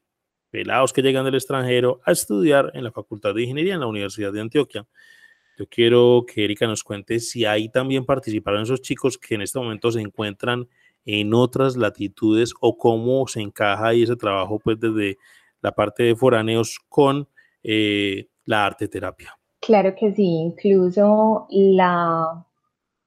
pelados 0.53 0.93
que 0.93 1.01
llegan 1.01 1.25
del 1.25 1.33
extranjero 1.33 1.99
a 2.05 2.11
estudiar 2.11 2.69
en 2.75 2.83
la 2.83 2.91
Facultad 2.91 3.33
de 3.33 3.41
Ingeniería 3.41 3.73
en 3.73 3.79
la 3.79 3.87
Universidad 3.87 4.31
de 4.31 4.39
Antioquia. 4.39 4.85
Yo 5.57 5.65
quiero 5.67 6.25
que 6.27 6.43
Erika 6.43 6.67
nos 6.67 6.83
cuente 6.83 7.19
si 7.19 7.43
ahí 7.43 7.69
también 7.69 8.05
participaron 8.05 8.61
esos 8.61 8.79
chicos 8.79 9.17
que 9.17 9.33
en 9.33 9.41
este 9.41 9.57
momento 9.57 9.91
se 9.91 9.99
encuentran 9.99 10.67
en 11.07 11.33
otras 11.33 11.75
latitudes 11.75 12.53
o 12.61 12.77
cómo 12.77 13.27
se 13.27 13.41
encaja 13.41 13.87
ahí 13.87 14.03
ese 14.03 14.15
trabajo 14.15 14.59
pues 14.59 14.79
desde 14.79 15.17
la 15.59 15.71
parte 15.71 16.03
de 16.03 16.15
foráneos 16.15 16.77
con 16.87 17.27
eh, 17.63 18.27
la 18.45 18.63
arte 18.63 18.87
terapia. 18.87 19.35
Claro 19.59 19.95
que 19.95 20.13
sí, 20.13 20.23
incluso 20.23 21.47
la, 21.49 22.45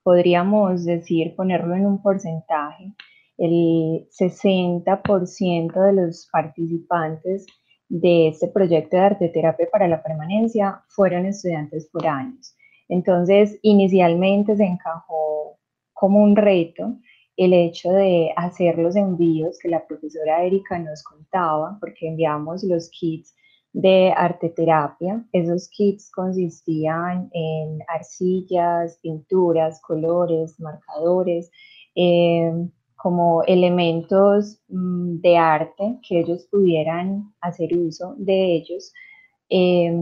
podríamos 0.03 0.85
decir, 0.85 1.37
ponerlo 1.37 1.76
en 1.76 1.87
un 1.87 2.03
porcentaje, 2.03 2.93
el 3.38 4.09
60% 4.11 5.85
de 5.87 5.93
los 5.93 6.28
participantes 6.33 7.47
de 7.88 8.28
este 8.28 8.49
proyecto 8.49 8.97
de 8.97 9.02
arte 9.02 9.28
terapia 9.28 9.69
para 9.71 9.88
la 9.88 10.02
permanencia 10.02 10.83
fueron 10.88 11.26
estudiantes 11.26 11.88
foráneos. 11.90 12.57
Entonces, 12.88 13.59
inicialmente 13.62 14.57
se 14.57 14.64
encajó 14.64 15.59
como 15.93 16.23
un 16.23 16.37
reto 16.37 16.97
el 17.37 17.52
hecho 17.52 17.90
de 17.90 18.33
hacer 18.37 18.78
los 18.78 18.97
envíos 18.97 19.59
que 19.59 19.69
la 19.69 19.87
profesora 19.87 20.43
Erika 20.43 20.78
nos 20.78 21.02
contaba, 21.02 21.76
porque 21.81 22.09
enviamos 22.09 22.64
los 22.64 22.88
kits 22.90 23.35
de 23.73 24.12
arte 24.16 24.49
terapia. 24.49 25.23
Esos 25.33 25.69
kits 25.69 26.11
consistían 26.11 27.28
en 27.33 27.81
arcillas, 27.88 28.99
pinturas, 29.02 29.83
colores, 29.83 30.59
marcadores, 30.59 31.50
eh, 31.95 32.52
como 32.97 33.43
elementos 33.45 34.61
mm, 34.69 35.21
de 35.21 35.37
arte 35.37 35.99
que 36.07 36.21
ellos 36.21 36.47
pudieran 36.50 37.33
hacer 37.41 37.76
uso 37.76 38.15
de 38.19 38.57
ellos. 38.57 38.93
Eh, 39.49 39.93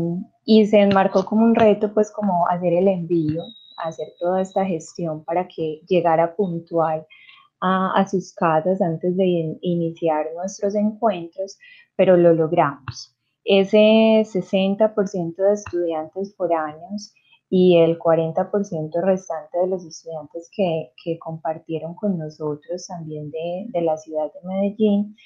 y 0.47 0.67
se 0.67 0.81
enmarcó 0.81 1.25
como 1.25 1.45
un 1.45 1.55
reto, 1.55 1.93
pues 1.93 2.11
como 2.11 2.47
hacer 2.49 2.73
el 2.75 2.89
envío, 2.89 3.43
hacer 3.79 4.09
toda 4.19 4.43
esta 4.43 4.65
gestión 4.65 5.25
para 5.25 5.49
que 5.49 5.81
llegara 5.89 6.35
puntual 6.37 7.07
a, 7.61 8.07
sus 8.07 8.35
casas 8.35 8.83
antes 8.83 9.17
de 9.17 9.57
iniciar 9.63 10.27
nuestros 10.37 10.75
encuentros, 10.75 11.59
pero 11.97 12.17
lo 12.17 12.35
logramos. 12.35 13.17
Ese 13.43 14.23
60% 14.25 15.37
de 15.37 15.53
estudiantes 15.53 16.35
foráneos 16.37 17.15
y 17.51 17.79
el 17.79 17.99
40% 17.99 19.03
restante 19.03 19.59
de 19.59 19.67
los 19.67 19.85
estudiantes 19.85 20.51
que, 20.55 20.93
compartieron 21.19 21.95
con 21.95 22.19
nosotros 22.19 22.87
también 22.87 23.31
de, 23.31 23.83
la 23.83 23.97
ciudad 23.97 24.33
de 24.33 24.49
Medellín, 24.49 25.17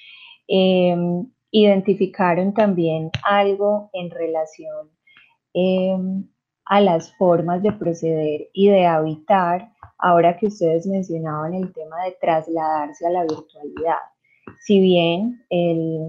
em, 0.47 1.31
identificaron 1.51 2.53
también 2.53 3.09
algo 3.23 3.89
en 3.93 4.11
relación 4.11 4.89
em, 5.53 6.29
a 6.65 6.81
las 6.81 7.15
formas 7.17 7.63
de 7.63 7.71
proceder 7.71 8.49
y 8.53 8.69
de 8.69 8.85
habitar 8.85 9.71
ahora 9.97 10.37
que 10.37 10.47
ustedes 10.47 10.85
mencionaban 10.85 11.53
el 11.53 11.73
tema 11.73 12.03
de 12.05 12.15
trasladarse 12.21 13.07
a 13.07 13.09
la 13.09 13.23
virtualidad. 13.23 13.97
Si 14.61 14.79
bien 14.79 15.45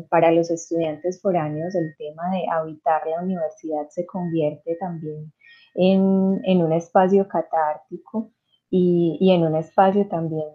para 0.08 0.30
los 0.32 0.50
estudiantes 0.50 1.20
foráneos 1.20 1.74
el 1.74 1.94
tema 1.96 2.30
de 2.30 2.44
habitar 2.50 3.06
la 3.06 3.22
universidad 3.22 3.88
se 3.88 4.06
convierte 4.06 4.76
también 4.76 5.32
en, 5.74 6.62
un 6.62 6.72
espacio 6.72 7.26
catártico 7.28 8.30
y, 8.70 9.30
en 9.32 9.42
un 9.44 9.56
espacio 9.56 10.06
también 10.08 10.46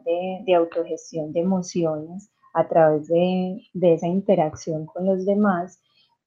de, 0.46 0.56
autogestión 0.56 1.34
de 1.34 1.42
emociones 1.42 2.32
a 2.54 2.68
través 2.68 3.08
de, 3.08 3.62
esa 3.82 4.08
interacción 4.08 4.86
con 4.86 5.06
los 5.06 5.26
demás, 5.26 5.82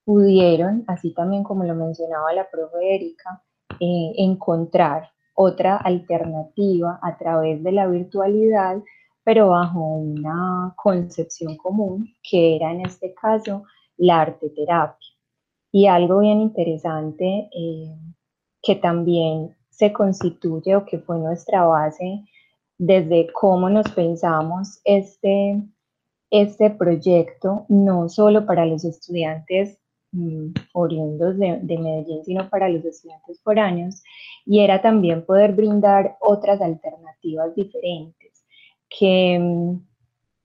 pudieron, 0.05 0.85
así 0.87 1.13
también 1.15 1.43
como 1.43 1.65
lo 1.65 1.75
mencionaba 1.75 2.33
la 2.33 2.49
profe 2.51 2.95
Erika, 2.95 3.43
eh, 3.81 4.13
encontrar 4.17 5.11
otra 5.35 5.77
alternativa 5.77 6.99
a 7.03 7.17
través 7.17 7.63
de 7.63 7.73
la 7.73 7.87
virtualidad, 7.87 8.83
pero 9.23 9.51
bajo 9.51 9.81
una 9.81 10.75
concepción 10.77 11.57
común, 11.57 12.09
que 12.23 12.57
era 12.57 12.73
en 12.73 12.81
este 12.81 13.15
caso 13.15 13.63
la 13.99 14.23
arte 14.23 14.51
terapia. 14.51 15.09
Y 15.71 15.87
algo 15.87 16.21
bien 16.21 16.41
interesante 16.41 17.51
eh, 17.53 17.95
que 18.63 18.77
también 18.77 19.57
se 19.71 19.93
constituye 19.93 20.75
o 20.75 20.85
que 20.85 20.99
fue 20.99 21.19
nuestra 21.19 21.65
base 21.65 22.25
desde 22.79 23.33
cómo 23.33 23.69
nos 23.69 23.91
pensamos 23.91 24.81
este, 24.85 25.63
este 26.31 26.71
proyecto, 26.71 27.67
no 27.69 28.09
solo 28.09 28.47
para 28.47 28.67
los 28.67 28.85
estudiantes 28.85 29.79
mm, 30.13 30.53
oriundos 30.73 31.39
de, 31.39 31.59
de 31.63 31.79
Medellín, 31.79 32.25
sino 32.25 32.49
para 32.49 32.69
los 32.69 32.85
estudiantes 32.85 33.41
foráneos, 33.43 34.03
y 34.47 34.61
era 34.61 34.81
también 34.81 35.27
poder 35.27 35.53
brindar 35.53 36.17
otras 36.21 36.61
alternativas 36.61 37.55
diferentes, 37.55 38.45
que, 38.89 39.77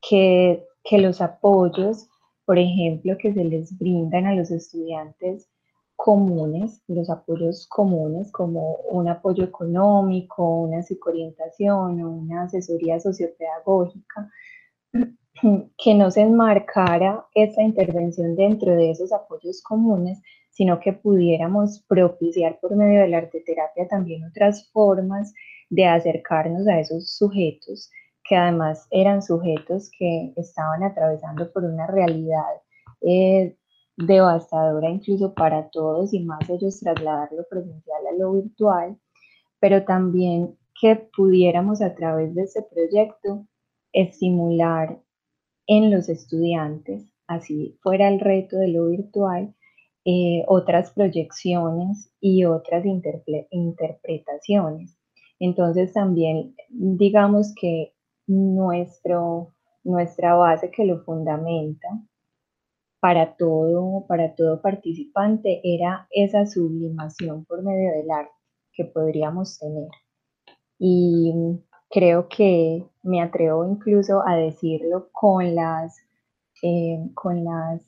que, 0.02 0.63
que 0.84 0.97
los 0.97 1.21
apoyos, 1.21 2.10
por 2.45 2.58
ejemplo, 2.60 3.17
que 3.17 3.34
se 3.34 3.43
les 3.43 3.78
brindan 3.78 4.26
a 4.26 4.36
los 4.36 4.52
estudiantes 4.52 5.47
comunes, 6.03 6.83
los 6.89 7.09
apoyos 7.09 7.65
comunes 7.67 8.29
como 8.33 8.75
un 8.91 9.07
apoyo 9.07 9.45
económico, 9.45 10.43
una 10.63 10.83
psicoorientación 10.83 12.03
o 12.03 12.09
una 12.09 12.41
asesoría 12.41 12.99
sociopedagógica, 12.99 14.29
que 15.77 15.95
no 15.95 16.11
se 16.11 16.19
enmarcara 16.19 17.25
esta 17.33 17.63
intervención 17.63 18.35
dentro 18.35 18.75
de 18.75 18.91
esos 18.91 19.13
apoyos 19.13 19.61
comunes, 19.63 20.19
sino 20.51 20.77
que 20.81 20.91
pudiéramos 20.91 21.85
propiciar 21.87 22.59
por 22.59 22.75
medio 22.75 22.99
de 22.99 23.07
la 23.07 23.19
arteterapia 23.19 23.87
también 23.87 24.25
otras 24.25 24.69
formas 24.73 25.33
de 25.69 25.85
acercarnos 25.85 26.67
a 26.67 26.81
esos 26.81 27.15
sujetos, 27.15 27.89
que 28.27 28.35
además 28.35 28.87
eran 28.91 29.21
sujetos 29.21 29.89
que 29.97 30.33
estaban 30.35 30.83
atravesando 30.83 31.49
por 31.53 31.63
una 31.63 31.87
realidad 31.87 32.61
eh, 32.99 33.55
devastadora 33.97 34.89
incluso 34.89 35.34
para 35.34 35.69
todos 35.69 36.13
y 36.13 36.23
más 36.23 36.49
ellos 36.49 36.79
trasladar 36.79 37.29
lo 37.32 37.45
presencial 37.47 38.08
a 38.08 38.13
lo 38.17 38.34
virtual, 38.34 38.97
pero 39.60 39.84
también 39.86 40.58
que 40.79 40.95
pudiéramos 41.15 41.82
a 41.82 41.95
través 41.95 42.36
de 42.36 42.43
ese 42.43 42.63
proyecto 42.63 43.47
estimular 43.93 44.99
en 45.67 45.91
los 45.91 46.10
estudiantes, 46.10 47.08
así 47.27 47.77
fuera 47.82 48.10
el 48.10 48.19
reto 48.19 48.58
de 48.58 48.67
lo 48.69 48.88
virtual, 48.88 49.56
eh, 50.06 50.43
otras 50.47 50.91
proyecciones 50.91 52.12
y 52.19 52.43
otras 52.43 52.84
interpretaciones. 52.86 54.97
Entonces 55.39 55.93
también 55.93 56.56
digamos 56.69 57.53
que 57.56 57.93
nuestro, 58.27 59.53
nuestra 59.84 60.36
base 60.36 60.71
que 60.71 60.86
lo 60.86 61.03
fundamenta 61.03 61.88
para 63.03 63.35
todo, 63.35 64.05
para 64.07 64.33
todo 64.33 64.61
participante 64.61 65.59
era 65.61 66.07
esa 66.09 66.45
sublimación 66.45 67.43
por 67.43 67.61
medio 67.61 67.91
del 67.91 68.09
arte 68.09 68.31
que 68.71 68.85
podríamos 68.85 69.59
tener. 69.59 69.89
Y 70.79 71.33
creo 71.89 72.29
que 72.29 72.87
me 73.01 73.21
atrevo 73.21 73.69
incluso 73.69 74.25
a 74.25 74.37
decirlo 74.37 75.09
con 75.11 75.53
las, 75.53 75.97
eh, 76.61 76.97
con 77.13 77.43
las 77.43 77.85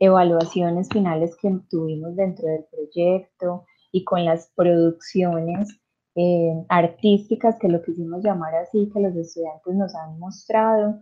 evaluaciones 0.00 0.88
finales 0.88 1.36
que 1.40 1.60
tuvimos 1.70 2.16
dentro 2.16 2.48
del 2.48 2.64
proyecto 2.64 3.64
y 3.92 4.02
con 4.02 4.24
las 4.24 4.50
producciones 4.56 5.68
eh, 6.16 6.64
artísticas, 6.68 7.60
que 7.60 7.68
lo 7.68 7.80
quisimos 7.80 8.24
llamar 8.24 8.56
así, 8.56 8.90
que 8.92 8.98
los 8.98 9.14
estudiantes 9.14 9.72
nos 9.76 9.94
han 9.94 10.18
mostrado. 10.18 11.00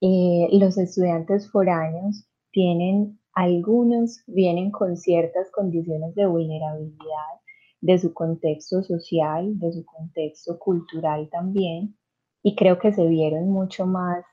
Eh, 0.00 0.48
los 0.52 0.78
estudiantes 0.78 1.50
foráneos 1.50 2.28
tienen, 2.54 3.18
algunos 3.34 4.22
vienen 4.28 4.70
con 4.70 4.96
ciertas 4.96 5.50
condiciones 5.50 6.14
de 6.14 6.24
vulnerabilidad 6.24 7.34
de 7.80 7.98
su 7.98 8.14
contexto 8.14 8.82
social, 8.82 9.58
de 9.58 9.72
su 9.72 9.84
contexto 9.84 10.58
cultural 10.58 11.28
también, 11.30 11.98
y 12.42 12.54
creo 12.54 12.78
que 12.78 12.92
se 12.92 13.06
vieron 13.06 13.50
mucho 13.50 13.84
más 13.86 14.24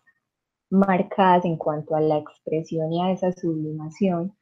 marcadas 0.69 1.43
en 1.43 1.57
cuanto 1.57 1.95
a 1.95 2.01
la 2.01 2.17
expresión 2.17 2.93
y 2.93 3.01
a 3.01 3.12
esa 3.12 3.34
sublimación 3.34 4.34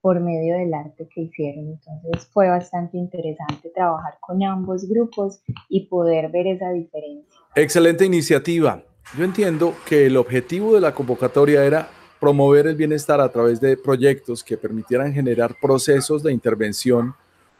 por 0.00 0.20
medio 0.20 0.56
del 0.56 0.74
arte 0.74 1.08
que 1.14 1.22
hicieron. 1.22 1.68
Entonces 1.68 2.28
fue 2.32 2.48
bastante 2.48 2.98
interesante 2.98 3.70
trabajar 3.70 4.14
con 4.20 4.42
ambos 4.42 4.88
grupos 4.88 5.40
y 5.68 5.86
poder 5.86 6.30
ver 6.30 6.48
esa 6.48 6.70
diferencia. 6.70 7.40
Excelente 7.54 8.04
iniciativa. 8.04 8.82
Yo 9.16 9.24
entiendo 9.24 9.74
que 9.88 10.06
el 10.06 10.16
objetivo 10.16 10.74
de 10.74 10.82
la 10.82 10.94
convocatoria 10.94 11.64
era 11.64 11.88
promover 12.20 12.66
el 12.66 12.76
bienestar 12.76 13.20
a 13.20 13.30
través 13.30 13.60
de 13.60 13.76
proyectos 13.76 14.42
que 14.42 14.56
permitieran 14.56 15.12
generar 15.12 15.56
procesos 15.60 16.22
de 16.22 16.32
intervención 16.32 17.14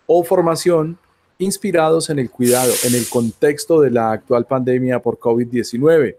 o 0.06 0.24
formación 0.24 0.98
inspirados 1.38 2.10
en 2.10 2.18
el 2.18 2.30
cuidado 2.30 2.72
en 2.84 2.94
el 2.94 3.08
contexto 3.08 3.80
de 3.80 3.90
la 3.90 4.12
actual 4.12 4.46
pandemia 4.46 5.00
por 5.00 5.18
COVID-19 5.18 6.16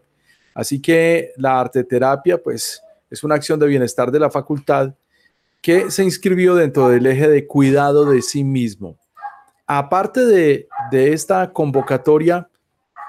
Así 0.60 0.82
que 0.82 1.32
la 1.38 1.58
arte 1.58 1.86
terapia, 1.86 2.38
pues, 2.38 2.82
es 3.10 3.24
una 3.24 3.36
acción 3.36 3.58
de 3.62 3.68
bienestar 3.68 4.12
de 4.12 4.20
la 4.20 4.30
facultad 4.30 4.94
que 5.62 5.90
se 5.90 6.04
inscribió 6.04 6.54
dentro 6.54 6.90
del 6.90 7.06
eje 7.06 7.30
de 7.30 7.48
cuidado 7.48 8.06
de 8.06 8.22
sí 8.22 8.44
mismo. 8.44 8.98
aparte 9.66 10.26
de, 10.26 10.68
de 10.92 11.14
esta 11.14 11.54
convocatoria, 11.54 12.50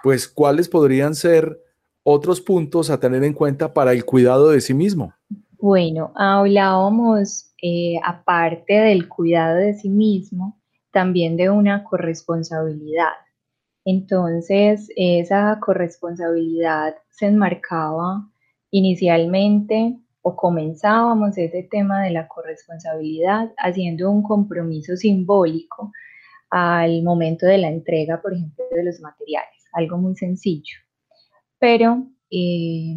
pues 0.02 0.28
cuáles 0.28 0.68
podrían 0.68 1.14
ser 1.14 1.58
otros 2.02 2.40
puntos 2.40 2.90
a 2.90 2.98
tener 2.98 3.24
en 3.24 3.34
cuenta 3.34 3.72
para 3.72 3.92
el 3.92 4.04
cuidado 4.04 4.50
de 4.50 4.60
sí 4.60 4.74
mismo. 4.74 5.12
Bueno, 5.58 6.12
hablábamos, 6.16 7.52
eh, 7.62 7.96
aparte 8.04 8.72
del 8.74 9.08
cuidado 9.08 9.56
de 9.56 9.74
sí 9.74 9.90
mismo, 9.90 10.58
también 10.92 11.36
de 11.36 11.50
una 11.50 11.84
corresponsabilidad. 11.84 13.12
Entonces, 13.84 14.88
esa 14.96 15.58
corresponsabilidad 15.60 16.94
se 17.10 17.26
enmarcaba 17.26 18.30
inicialmente 18.70 19.98
o 20.22 20.36
comenzábamos 20.36 21.36
ese 21.38 21.66
tema 21.70 22.02
de 22.04 22.10
la 22.10 22.28
corresponsabilidad 22.28 23.52
haciendo 23.56 24.10
un 24.10 24.22
compromiso 24.22 24.96
simbólico 24.96 25.92
al 26.50 27.02
momento 27.02 27.46
de 27.46 27.58
la 27.58 27.68
entrega, 27.68 28.20
por 28.20 28.34
ejemplo, 28.34 28.64
de 28.70 28.84
los 28.84 29.00
materiales, 29.00 29.64
algo 29.72 29.98
muy 29.98 30.16
sencillo. 30.16 30.76
Pero 31.60 32.08
eh, 32.30 32.96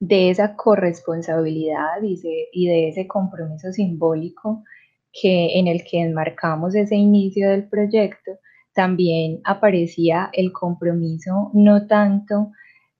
de 0.00 0.30
esa 0.30 0.56
corresponsabilidad 0.56 2.02
y 2.02 2.66
de, 2.66 2.88
ese 2.88 3.06
compromiso 3.06 3.72
simbólico 3.72 4.64
que, 5.12 5.58
en 5.58 5.68
el 5.68 5.84
que 5.84 6.00
enmarcamos 6.00 6.74
ese 6.74 6.96
inicio 6.96 7.50
del 7.50 7.68
proyecto, 7.68 8.32
también 8.74 9.40
aparecía 9.44 10.30
el 10.32 10.52
compromiso 10.52 11.50
no 11.54 11.86
tanto 11.86 12.50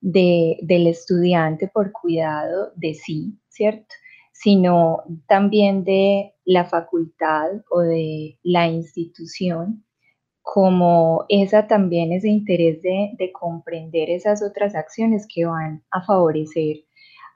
del 0.00 0.86
estudiante 0.86 1.68
por 1.68 1.92
cuidado 1.92 2.72
de 2.76 2.94
sí, 2.94 3.38
¿cierto? 3.48 3.94
Sino 4.32 5.02
también 5.26 5.84
de 5.84 6.34
la 6.44 6.64
facultad 6.64 7.50
o 7.70 7.80
de 7.80 8.38
la 8.42 8.66
institución 8.68 9.84
como 10.42 11.26
esa 11.28 11.66
también 11.66 12.12
ese 12.12 12.28
interés 12.28 12.82
de, 12.82 13.10
de, 13.18 13.32
comprender 13.32 14.10
esas 14.10 14.42
otras 14.42 14.74
acciones 14.74 15.26
que 15.32 15.44
van 15.44 15.82
a 15.90 16.02
favorecer 16.02 16.84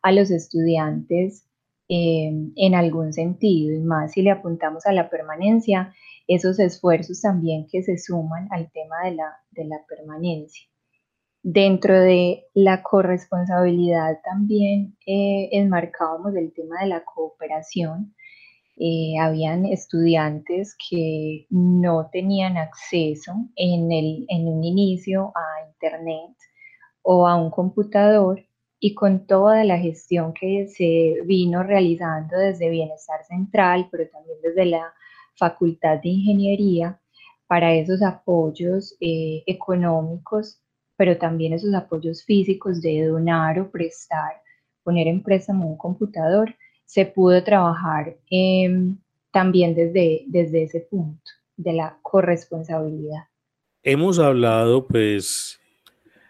a 0.03 0.13
los 0.13 0.31
estudiantes 0.31 1.47
eh, 1.89 2.33
en 2.57 2.75
algún 2.75 3.13
sentido, 3.13 3.75
y 3.75 3.81
más 3.81 4.13
si 4.13 4.23
le 4.23 4.31
apuntamos 4.31 4.87
a 4.87 4.93
la 4.93 5.11
permanencia, 5.11 5.93
esos 6.27 6.59
esfuerzos 6.59 7.21
también 7.21 7.67
que 7.71 7.83
se 7.83 7.99
suman 7.99 8.49
al 8.51 8.71
tema 8.73 8.97
de 9.05 9.17
la, 9.17 9.37
de 9.51 9.65
la 9.67 9.85
permanencia. 9.87 10.67
Dentro 11.43 12.01
de 12.01 12.47
la 12.55 12.83
corresponsabilidad 12.83 14.21
también 14.25 14.97
eh, 15.07 15.51
enmarcábamos 15.53 16.35
el 16.37 16.55
tema 16.55 16.81
de 16.81 16.87
la 16.87 17.05
cooperación. 17.05 18.15
Eh, 18.77 19.19
habían 19.21 19.67
estudiantes 19.67 20.77
que 20.91 21.47
no 21.51 22.09
tenían 22.11 22.57
acceso 22.57 23.33
en, 23.55 23.93
el, 23.93 24.27
en 24.29 24.49
un 24.49 24.65
inicio 24.65 25.33
a 25.37 25.69
Internet 25.69 26.37
o 27.03 27.29
a 27.29 27.37
un 27.37 27.51
computador 27.51 28.45
y 28.81 28.95
con 28.95 29.27
toda 29.27 29.65
la 29.65 29.79
gestión 29.79 30.35
que 30.35 30.67
se 30.67 31.23
vino 31.25 31.63
realizando 31.63 32.37
desde 32.37 32.69
Bienestar 32.69 33.25
Central, 33.25 33.89
pero 33.91 34.09
también 34.11 34.39
desde 34.43 34.67
la 34.67 34.93
Facultad 35.37 36.01
de 36.03 36.11
Ingeniería, 36.11 37.01
para 37.47 37.75
esos 37.75 38.03
apoyos 38.03 38.97
eh, 39.01 39.43
económicos, 39.47 40.61
pero 40.97 41.17
también 41.19 41.53
esos 41.53 41.75
apoyos 41.75 42.25
físicos 42.25 42.81
de 42.81 43.07
donar 43.07 43.59
o 43.61 43.71
prestar, 43.71 44.41
poner 44.83 45.07
en 45.09 45.23
préstamo 45.23 45.69
un 45.69 45.77
computador, 45.77 46.55
se 46.85 47.07
pudo 47.07 47.43
trabajar 47.43 48.17
em, 48.31 48.97
también 49.31 49.75
desde, 49.75 50.25
desde 50.27 50.65
ese 50.65 50.81
punto 50.81 51.31
de 51.57 51.73
la 51.73 51.99
corresponsabilidad. 52.03 53.25
Hemos 53.83 54.19
hablado, 54.19 54.87
pues, 54.87 55.61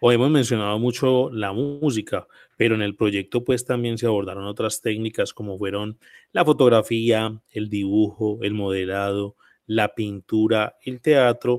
o 0.00 0.12
hemos 0.12 0.30
mencionado 0.30 0.78
mucho 0.78 1.30
la 1.30 1.52
música, 1.52 2.26
pero 2.56 2.74
en 2.74 2.82
el 2.82 2.96
proyecto 2.96 3.44
pues 3.44 3.64
también 3.64 3.98
se 3.98 4.06
abordaron 4.06 4.44
otras 4.44 4.80
técnicas 4.80 5.32
como 5.32 5.58
fueron 5.58 5.98
la 6.32 6.44
fotografía, 6.44 7.40
el 7.52 7.68
dibujo, 7.68 8.38
el 8.42 8.54
modelado, 8.54 9.36
la 9.66 9.94
pintura, 9.94 10.76
el 10.84 11.00
teatro 11.00 11.58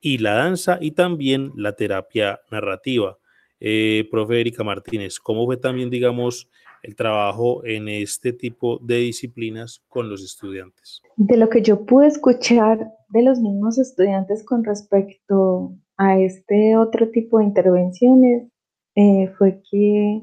y 0.00 0.18
la 0.18 0.34
danza 0.34 0.78
y 0.80 0.92
también 0.92 1.52
la 1.56 1.74
terapia 1.74 2.40
narrativa. 2.50 3.18
Eh, 3.60 4.08
profe 4.10 4.40
Erika 4.40 4.64
Martínez, 4.64 5.20
¿cómo 5.20 5.46
fue 5.46 5.56
también, 5.56 5.90
digamos, 5.90 6.48
el 6.82 6.96
trabajo 6.96 7.64
en 7.64 7.88
este 7.88 8.32
tipo 8.32 8.78
de 8.78 8.96
disciplinas 8.96 9.82
con 9.88 10.10
los 10.10 10.22
estudiantes? 10.22 11.00
De 11.16 11.36
lo 11.36 11.48
que 11.48 11.62
yo 11.62 11.86
pude 11.86 12.08
escuchar 12.08 12.92
de 13.08 13.22
los 13.22 13.38
mismos 13.40 13.78
estudiantes 13.78 14.44
con 14.44 14.64
respecto 14.64 15.74
a 15.96 16.18
este 16.18 16.76
otro 16.76 17.10
tipo 17.10 17.38
de 17.38 17.44
intervenciones, 17.44 18.48
eh, 18.94 19.32
fue 19.38 19.62
que 19.70 20.22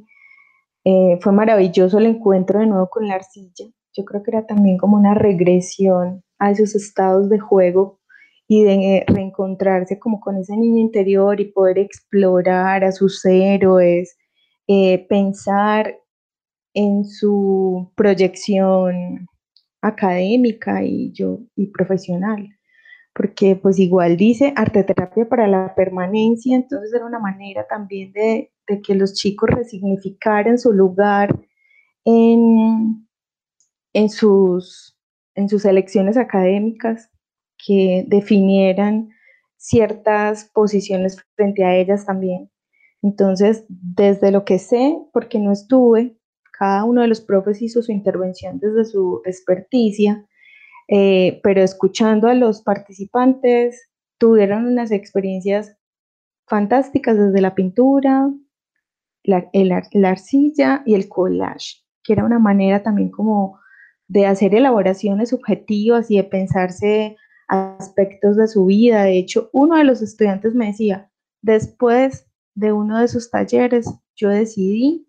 eh, 0.84 1.18
fue 1.22 1.32
maravilloso 1.32 1.98
el 1.98 2.08
encuentro 2.08 2.60
de 2.60 2.68
nuevo 2.68 2.90
con 2.90 3.08
la 3.08 3.16
arcilla. 3.16 3.66
Yo 3.94 4.06
creo 4.06 4.24
que 4.24 4.32
era 4.32 4.46
también 4.46 4.78
como 4.78 4.98
una 4.98 5.14
regresión 5.14 6.24
a 6.38 6.52
esos 6.52 6.76
estados 6.76 7.30
de 7.30 7.40
juego 7.40 8.00
y 8.48 8.64
de 8.64 8.74
eh, 8.74 9.06
reencontrarse 9.08 10.00
como 10.00 10.20
con 10.20 10.38
ese 10.38 10.58
niño 10.58 10.80
interior 10.80 11.40
y 11.40 11.52
poder 11.52 11.78
explorar 11.78 12.84
a 12.84 12.92
sus 12.92 13.24
héroes, 13.26 14.18
pensar 15.08 15.99
en 16.80 17.06
su 17.06 17.92
proyección 17.96 19.28
académica 19.82 20.84
y, 20.84 21.12
yo, 21.12 21.40
y 21.56 21.68
profesional 21.68 22.50
porque 23.20 23.58
pues 23.58 23.80
igual 23.80 24.16
dice 24.16 24.54
arte 24.56 24.82
terapia 24.84 25.28
para 25.28 25.46
la 25.46 25.76
permanencia, 25.76 26.56
entonces 26.56 26.94
era 26.94 27.06
una 27.06 27.20
manera 27.20 27.68
también 27.68 28.14
de, 28.14 28.54
que 28.82 28.96
los 28.96 29.14
chicos 29.14 29.50
resignificaran 29.50 30.58
su 30.58 30.72
lugar 30.72 31.38
en, 32.06 33.06
en, 33.92 34.10
sus, 34.10 34.98
en 35.36 35.50
sus 35.50 35.66
elecciones 35.66 36.16
académicas, 36.16 37.10
que 37.58 38.06
definieran 38.08 39.10
ciertas 39.58 40.46
posiciones 40.54 41.22
frente 41.36 41.66
a 41.66 41.76
ellas 41.76 42.06
también. 42.06 42.50
Entonces, 43.02 43.66
desde 43.68 44.32
lo 44.32 44.46
que 44.46 44.60
sé, 44.60 44.98
porque 45.12 45.40
no 45.40 45.52
estuve, 45.52 46.18
cada 46.60 46.84
uno 46.84 47.02
de 47.02 47.08
los 47.08 47.22
profes 47.22 47.62
hizo 47.62 47.82
su 47.82 47.94
intervención 47.94 48.60
desde 48.60 48.84
su 48.84 49.22
experticia, 49.24 50.26
eh, 50.90 51.40
pero 51.42 51.62
escuchando 51.62 52.28
a 52.28 52.34
los 52.34 52.62
participantes, 52.62 53.90
tuvieron 54.18 54.66
unas 54.66 54.92
experiencias 54.92 55.78
fantásticas 56.48 57.18
desde 57.18 57.40
la 57.40 57.56
pintura, 57.56 58.30
la, 59.24 59.50
arcilla 60.04 60.84
y 60.86 60.96
el 60.96 61.08
collage, 61.08 61.78
que 62.04 62.12
era 62.12 62.26
una 62.26 62.40
manera 62.40 62.84
también 62.84 63.10
como 63.10 63.58
de 64.10 64.26
hacer 64.26 64.54
elaboraciones 64.54 65.30
subjetivas 65.30 66.12
y 66.12 66.18
de 66.18 66.26
pensarse 66.26 67.16
aspectos 67.48 68.36
de 68.36 68.50
su 68.50 68.66
vida. 68.66 69.04
De 69.04 69.18
hecho, 69.18 69.50
uno 69.54 69.78
de 69.78 69.86
los 69.86 70.02
estudiantes 70.02 70.54
me 70.56 70.68
decía, 70.68 71.10
después 71.42 72.28
de 72.54 72.74
uno 72.74 73.00
de 73.00 73.08
sus 73.08 73.32
talleres, 73.32 73.90
yo 74.14 74.28
decidí 74.28 75.09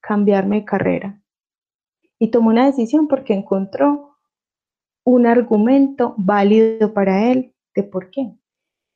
cambiarme 0.00 0.60
de 0.60 0.64
carrera. 0.64 1.22
Y 2.18 2.30
tomó 2.30 2.50
una 2.50 2.66
decisión 2.66 3.08
porque 3.08 3.34
encontró 3.34 4.16
un 5.04 5.26
argumento 5.26 6.14
válido 6.18 6.92
para 6.92 7.30
él 7.30 7.54
de 7.74 7.82
por 7.82 8.10
qué. 8.10 8.34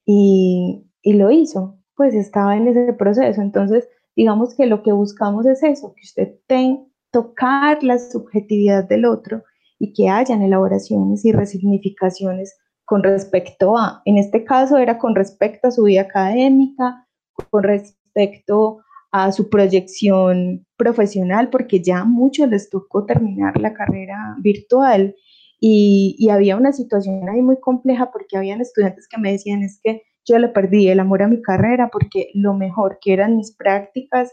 Y, 0.07 0.91
lo 1.05 1.31
hizo, 1.31 1.79
pues 1.97 2.15
estaba 2.15 2.57
en 2.57 2.69
ese 2.69 2.93
proceso. 2.93 3.41
Entonces, 3.41 3.89
digamos 4.17 4.55
que 4.55 4.67
lo 4.67 4.83
que 4.83 4.93
buscamos 4.93 5.47
es 5.47 5.63
eso, 5.63 5.95
que 5.95 6.03
usted 6.03 6.35
tenga, 6.47 6.83
tocar 7.11 7.85
la 7.85 7.99
subjetividad 8.01 8.89
del 8.89 9.05
otro 9.05 9.45
y 9.79 9.93
que 9.93 10.09
hayan 10.09 10.43
elaboraciones 10.43 11.25
y 11.25 11.31
resignificaciones 11.31 12.59
con 12.85 13.05
respecto 13.05 13.79
a, 13.79 14.03
en 14.05 14.19
este 14.19 14.45
caso 14.45 14.79
era 14.79 14.99
con 14.99 15.15
respecto 15.15 15.69
a 15.69 15.71
su 15.71 15.85
vida 15.85 16.03
académica, 16.03 17.07
con 17.51 17.63
respecto 17.63 18.81
a 19.17 19.31
su 19.31 19.49
proyección 19.49 20.67
profesional, 20.77 21.49
porque 21.49 21.81
ya 21.81 22.03
muchos 22.05 22.49
les 22.49 22.69
tocó 22.69 23.07
terminar 23.07 23.61
la 23.61 23.73
carrera 23.73 24.35
virtual 24.41 25.15
y, 25.61 26.29
había 26.33 26.57
una 26.57 26.73
situación 26.73 27.29
ahí 27.29 27.41
muy 27.41 27.61
compleja 27.61 28.11
porque 28.11 28.37
habían 28.37 28.61
estudiantes 28.61 29.07
que 29.07 29.21
me 29.21 29.31
decían 29.31 29.63
es 29.63 29.79
que 29.85 30.03
yo 30.25 30.37
le 30.41 30.49
perdí 30.49 30.89
el 30.89 30.99
amor 30.99 31.23
a 31.23 31.29
mi 31.29 31.41
carrera 31.41 31.91
porque 31.93 32.31
lo 32.35 32.55
mejor 32.55 32.99
que 33.01 33.13
eran 33.13 33.37
mis 33.37 33.55
prácticas 33.55 34.33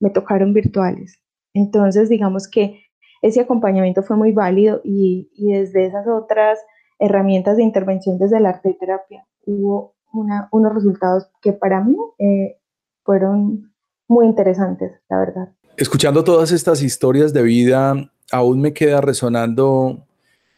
me 0.00 0.10
tocaron 0.10 0.52
virtuales. 0.52 1.20
Entonces, 1.54 2.08
digamos 2.08 2.50
que 2.50 2.80
ese 3.22 3.42
acompañamiento 3.42 4.02
fue 4.02 4.16
muy 4.16 4.32
válido 4.32 4.80
y, 4.82 5.30
desde 5.36 5.86
esas 5.86 6.08
otras 6.08 6.58
herramientas 6.98 7.58
de 7.58 7.62
intervención 7.62 8.18
desde 8.18 8.40
la 8.40 8.48
arte 8.48 8.76
terapia 8.80 9.24
hubo 9.46 9.94
unos 10.10 10.74
resultados 10.74 11.30
que 11.42 11.52
para 11.52 11.80
mí 11.84 11.94
eh, 12.18 12.56
fueron 13.04 13.75
muy 14.08 14.26
interesantes, 14.26 14.92
la 15.08 15.18
verdad. 15.18 15.48
Escuchando 15.76 16.24
todas 16.24 16.52
estas 16.52 16.82
historias 16.82 17.32
de 17.32 17.42
vida, 17.42 18.10
aún 18.30 18.60
me 18.60 18.72
queda 18.72 19.00
resonando 19.00 20.06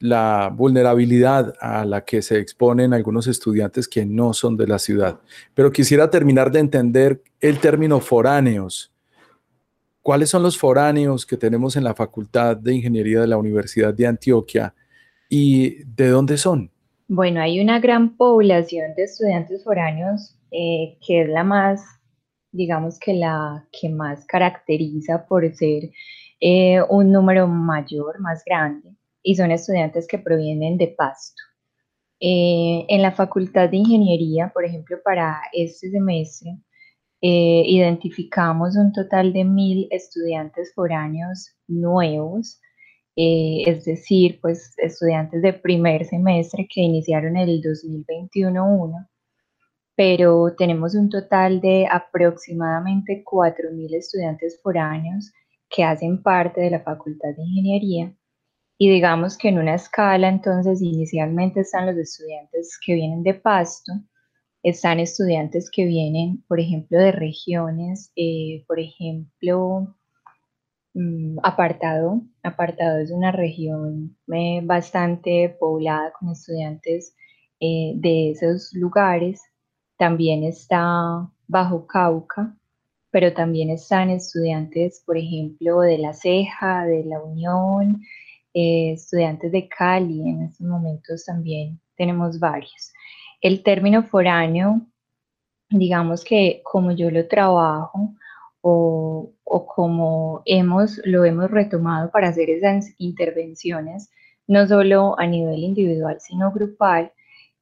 la 0.00 0.52
vulnerabilidad 0.54 1.54
a 1.60 1.84
la 1.84 2.04
que 2.04 2.22
se 2.22 2.38
exponen 2.38 2.94
algunos 2.94 3.26
estudiantes 3.26 3.88
que 3.88 4.06
no 4.06 4.32
son 4.32 4.56
de 4.56 4.66
la 4.66 4.78
ciudad. 4.78 5.20
Pero 5.54 5.72
quisiera 5.72 6.08
terminar 6.08 6.52
de 6.52 6.60
entender 6.60 7.22
el 7.40 7.58
término 7.58 8.00
foráneos. 8.00 8.92
¿Cuáles 10.02 10.30
son 10.30 10.42
los 10.42 10.56
foráneos 10.56 11.26
que 11.26 11.36
tenemos 11.36 11.76
en 11.76 11.84
la 11.84 11.94
Facultad 11.94 12.56
de 12.56 12.74
Ingeniería 12.74 13.20
de 13.20 13.26
la 13.26 13.36
Universidad 13.36 13.92
de 13.92 14.06
Antioquia 14.06 14.72
y 15.28 15.82
de 15.84 16.08
dónde 16.08 16.38
son? 16.38 16.70
Bueno, 17.08 17.40
hay 17.40 17.60
una 17.60 17.80
gran 17.80 18.16
población 18.16 18.94
de 18.96 19.04
estudiantes 19.04 19.64
foráneos 19.64 20.36
eh, 20.50 20.96
que 21.06 21.22
es 21.22 21.28
la 21.28 21.44
más, 21.44 21.82
digamos 22.52 22.98
que 22.98 23.14
la 23.14 23.66
que 23.72 23.88
más 23.88 24.24
caracteriza 24.26 25.26
por 25.26 25.52
ser 25.54 25.90
eh, 26.40 26.80
un 26.88 27.12
número 27.12 27.46
mayor, 27.46 28.20
más 28.20 28.42
grande 28.44 28.94
y 29.22 29.34
son 29.34 29.50
estudiantes 29.50 30.06
que 30.06 30.18
provienen 30.18 30.78
de 30.78 30.88
Pasto. 30.88 31.42
Eh, 32.20 32.84
en 32.88 33.02
la 33.02 33.12
Facultad 33.12 33.68
de 33.68 33.76
Ingeniería, 33.76 34.50
por 34.52 34.64
ejemplo, 34.64 34.98
para 35.04 35.40
este 35.52 35.90
semestre, 35.90 36.58
eh, 37.20 37.62
identificamos 37.66 38.76
un 38.76 38.92
total 38.92 39.32
de 39.32 39.44
mil 39.44 39.88
estudiantes 39.90 40.72
foráneos 40.74 41.56
nuevos, 41.66 42.60
eh, 43.16 43.62
es 43.66 43.84
decir, 43.84 44.40
pues 44.40 44.74
estudiantes 44.78 45.42
de 45.42 45.52
primer 45.52 46.04
semestre 46.06 46.68
que 46.72 46.80
iniciaron 46.80 47.36
el 47.36 47.60
2021-1, 47.60 49.08
pero 49.98 50.54
tenemos 50.56 50.94
un 50.94 51.08
total 51.08 51.60
de 51.60 51.88
aproximadamente 51.90 53.24
4.000 53.24 53.96
estudiantes 53.96 54.60
foráneos 54.62 55.32
que 55.68 55.82
hacen 55.82 56.22
parte 56.22 56.60
de 56.60 56.70
la 56.70 56.80
Facultad 56.84 57.30
de 57.36 57.42
Ingeniería 57.42 58.14
y 58.78 58.88
digamos 58.90 59.36
que 59.36 59.48
en 59.48 59.58
una 59.58 59.74
escala, 59.74 60.28
entonces, 60.28 60.80
inicialmente 60.80 61.60
están 61.60 61.86
los 61.86 61.96
estudiantes 61.96 62.78
que 62.86 62.94
vienen 62.94 63.24
de 63.24 63.34
Pasto, 63.34 63.92
están 64.62 65.00
estudiantes 65.00 65.68
que 65.68 65.84
vienen, 65.84 66.44
por 66.46 66.60
ejemplo, 66.60 66.96
de 66.96 67.10
regiones, 67.10 68.12
eh, 68.14 68.64
por 68.68 68.78
ejemplo, 68.78 69.96
mm, 70.94 71.38
Apartado. 71.42 72.22
Apartado 72.44 73.00
es 73.00 73.10
una 73.10 73.32
región 73.32 74.16
eh, 74.32 74.60
bastante 74.62 75.56
poblada 75.58 76.12
con 76.18 76.30
estudiantes 76.30 77.16
eh, 77.60 77.94
de 77.96 78.30
esos 78.30 78.72
lugares. 78.74 79.40
También 79.98 80.44
está 80.44 81.28
Bajo 81.48 81.86
Cauca, 81.86 82.56
pero 83.10 83.32
también 83.32 83.70
están 83.70 84.10
estudiantes, 84.10 85.02
por 85.04 85.16
ejemplo, 85.16 85.80
de 85.80 85.98
La 85.98 86.14
Ceja, 86.14 86.84
de 86.84 87.04
La 87.04 87.20
Unión, 87.20 88.00
eh, 88.54 88.92
estudiantes 88.92 89.50
de 89.50 89.68
Cali, 89.68 90.20
en 90.20 90.42
estos 90.42 90.66
momentos 90.66 91.24
también 91.24 91.80
tenemos 91.96 92.38
varios. 92.38 92.92
El 93.40 93.62
término 93.64 94.04
foráneo, 94.04 94.82
digamos 95.68 96.24
que 96.24 96.60
como 96.64 96.92
yo 96.92 97.10
lo 97.10 97.26
trabajo 97.26 98.14
o, 98.60 99.32
o 99.42 99.66
como 99.66 100.42
hemos, 100.44 101.00
lo 101.04 101.24
hemos 101.24 101.50
retomado 101.50 102.10
para 102.10 102.28
hacer 102.28 102.50
esas 102.50 102.94
intervenciones, 102.98 104.10
no 104.46 104.66
solo 104.66 105.18
a 105.18 105.26
nivel 105.26 105.64
individual, 105.64 106.18
sino 106.20 106.52
grupal, 106.52 107.12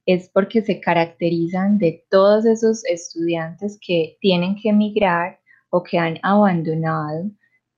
es 0.07 0.29
porque 0.29 0.63
se 0.63 0.79
caracterizan 0.79 1.77
de 1.77 2.03
todos 2.09 2.45
esos 2.47 2.83
estudiantes 2.85 3.77
que 3.79 4.17
tienen 4.21 4.55
que 4.55 4.69
emigrar 4.69 5.39
o 5.69 5.83
que 5.83 5.99
han 5.99 6.17
abandonado 6.23 7.29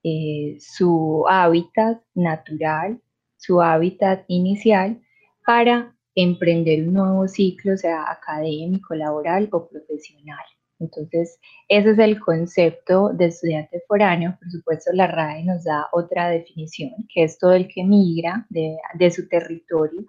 eh, 0.04 0.56
su 0.62 1.26
hábitat 1.28 2.02
natural 2.16 3.02
su 3.40 3.62
hábitat 3.62 4.26
inicial 4.28 5.02
para 5.46 5.96
emprender 6.14 6.88
un 6.88 6.94
nuevo 6.94 7.28
ciclo, 7.28 7.78
sea 7.78 8.12
académico, 8.12 8.94
laboral 8.94 9.48
o 9.52 9.68
profesional. 9.68 10.46
Entonces, 10.80 11.38
ese 11.68 11.92
es 11.92 12.00
el 12.00 12.20
concepto 12.20 13.10
de 13.10 13.26
estudiante 13.26 13.84
foráneo. 13.88 14.38
Por 14.40 14.52
supuesto, 14.52 14.92
la 14.94 15.08
RAE 15.08 15.44
nos 15.44 15.64
da 15.66 15.88
otra 15.92 16.30
definición, 16.30 16.92
que 17.14 17.24
es 17.24 17.38
todo 17.38 17.54
el 17.54 17.68
que 17.68 17.84
migra 17.84 18.48
de, 18.50 19.12
su 19.12 19.28
territorio 19.28 20.06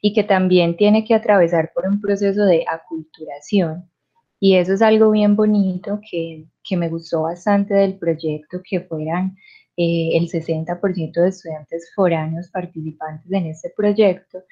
y 0.00 0.12
que 0.12 0.24
también 0.24 0.76
tiene 0.76 1.04
que 1.04 1.14
atravesar 1.14 1.72
por 1.74 1.86
un 1.86 2.00
proceso 2.00 2.44
de 2.44 2.64
aculturación. 2.68 3.90
Y 4.38 4.56
eso 4.56 4.74
es 4.74 4.82
algo 4.82 5.10
bien 5.10 5.36
bonito 5.36 6.00
que, 6.08 6.46
que 6.64 6.76
me 6.76 6.88
gustó 6.88 7.22
bastante 7.22 7.74
del 7.74 7.98
proyecto, 7.98 8.60
que 8.62 8.80
fueran 8.80 9.36
eh, 9.76 10.10
el 10.16 10.28
60% 10.28 11.12
de 11.12 11.28
estudiantes 11.28 11.92
foráneos 11.94 12.48
participantes 12.50 13.30
en 13.32 13.46
este 13.46 13.72
proyecto 13.76 14.44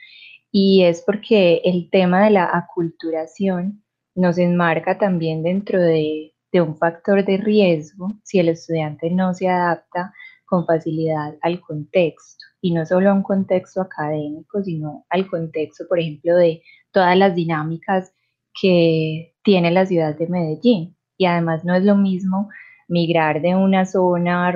y 0.52 0.82
es 0.84 1.02
porque 1.02 1.60
el 1.64 1.90
tema 1.90 2.24
de 2.24 2.30
la 2.30 2.50
aculturación 2.52 3.82
nos 4.14 4.38
enmarca 4.38 4.98
también 4.98 5.42
dentro 5.42 5.80
de, 5.80 6.32
un 6.52 6.76
factor 6.76 7.24
de 7.24 7.36
riesgo 7.36 8.08
si 8.24 8.40
el 8.40 8.48
estudiante 8.48 9.08
no 9.10 9.34
se 9.34 9.48
adapta 9.48 10.12
con 10.44 10.66
facilidad 10.66 11.36
al 11.42 11.60
contexto 11.60 12.44
y 12.60 12.72
no 12.72 12.84
solo 12.84 13.10
a 13.10 13.14
un 13.14 13.22
contexto 13.22 13.80
académico, 13.80 14.62
sino 14.62 15.06
al 15.10 15.28
contexto, 15.28 15.84
por 15.88 16.00
ejemplo, 16.00 16.34
de 16.36 16.62
todas 16.90 17.16
las 17.16 17.36
dinámicas 17.36 18.12
que 18.60 19.36
tiene 19.44 19.70
la 19.70 19.86
ciudad 19.86 20.16
de 20.16 20.26
Medellín. 20.26 20.96
Y 21.16 21.26
además 21.26 21.64
no 21.64 21.74
es 21.74 21.84
lo 21.84 21.94
mismo 21.94 22.48
migrar 22.88 23.40
de 23.40 23.54
una 23.54 23.86
zona 23.86 24.50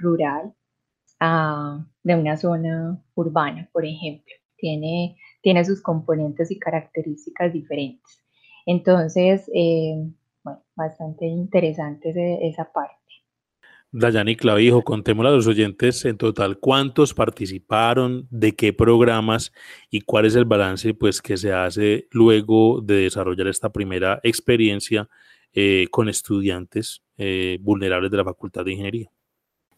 rural 0.00 0.52
a 1.20 1.86
de 2.06 2.14
una 2.14 2.36
zona 2.36 3.02
urbana, 3.14 3.68
por 3.72 3.84
ejemplo. 3.84 4.32
Tiene, 4.56 5.16
tiene 5.42 5.64
sus 5.64 5.82
componentes 5.82 6.50
y 6.52 6.58
características 6.58 7.52
diferentes. 7.52 8.25
Entonces, 8.66 9.50
eh, 9.54 9.94
bueno, 10.42 10.62
bastante 10.74 11.26
interesante 11.26 12.12
esa 12.46 12.70
parte. 12.72 12.96
Dayani 13.92 14.36
Clavijo, 14.36 14.82
contémosle 14.82 15.30
a 15.30 15.34
los 15.34 15.46
oyentes 15.46 16.04
en 16.04 16.18
total 16.18 16.58
cuántos 16.58 17.14
participaron, 17.14 18.26
de 18.30 18.54
qué 18.54 18.72
programas 18.72 19.52
y 19.90 20.02
cuál 20.02 20.26
es 20.26 20.34
el 20.34 20.44
balance 20.44 20.92
pues, 20.92 21.22
que 21.22 21.36
se 21.36 21.52
hace 21.52 22.08
luego 22.10 22.82
de 22.82 22.96
desarrollar 22.96 23.46
esta 23.46 23.70
primera 23.72 24.20
experiencia 24.22 25.08
eh, 25.54 25.86
con 25.90 26.10
estudiantes 26.10 27.02
eh, 27.16 27.58
vulnerables 27.62 28.10
de 28.10 28.16
la 28.18 28.24
Facultad 28.24 28.64
de 28.64 28.72
Ingeniería. 28.72 29.10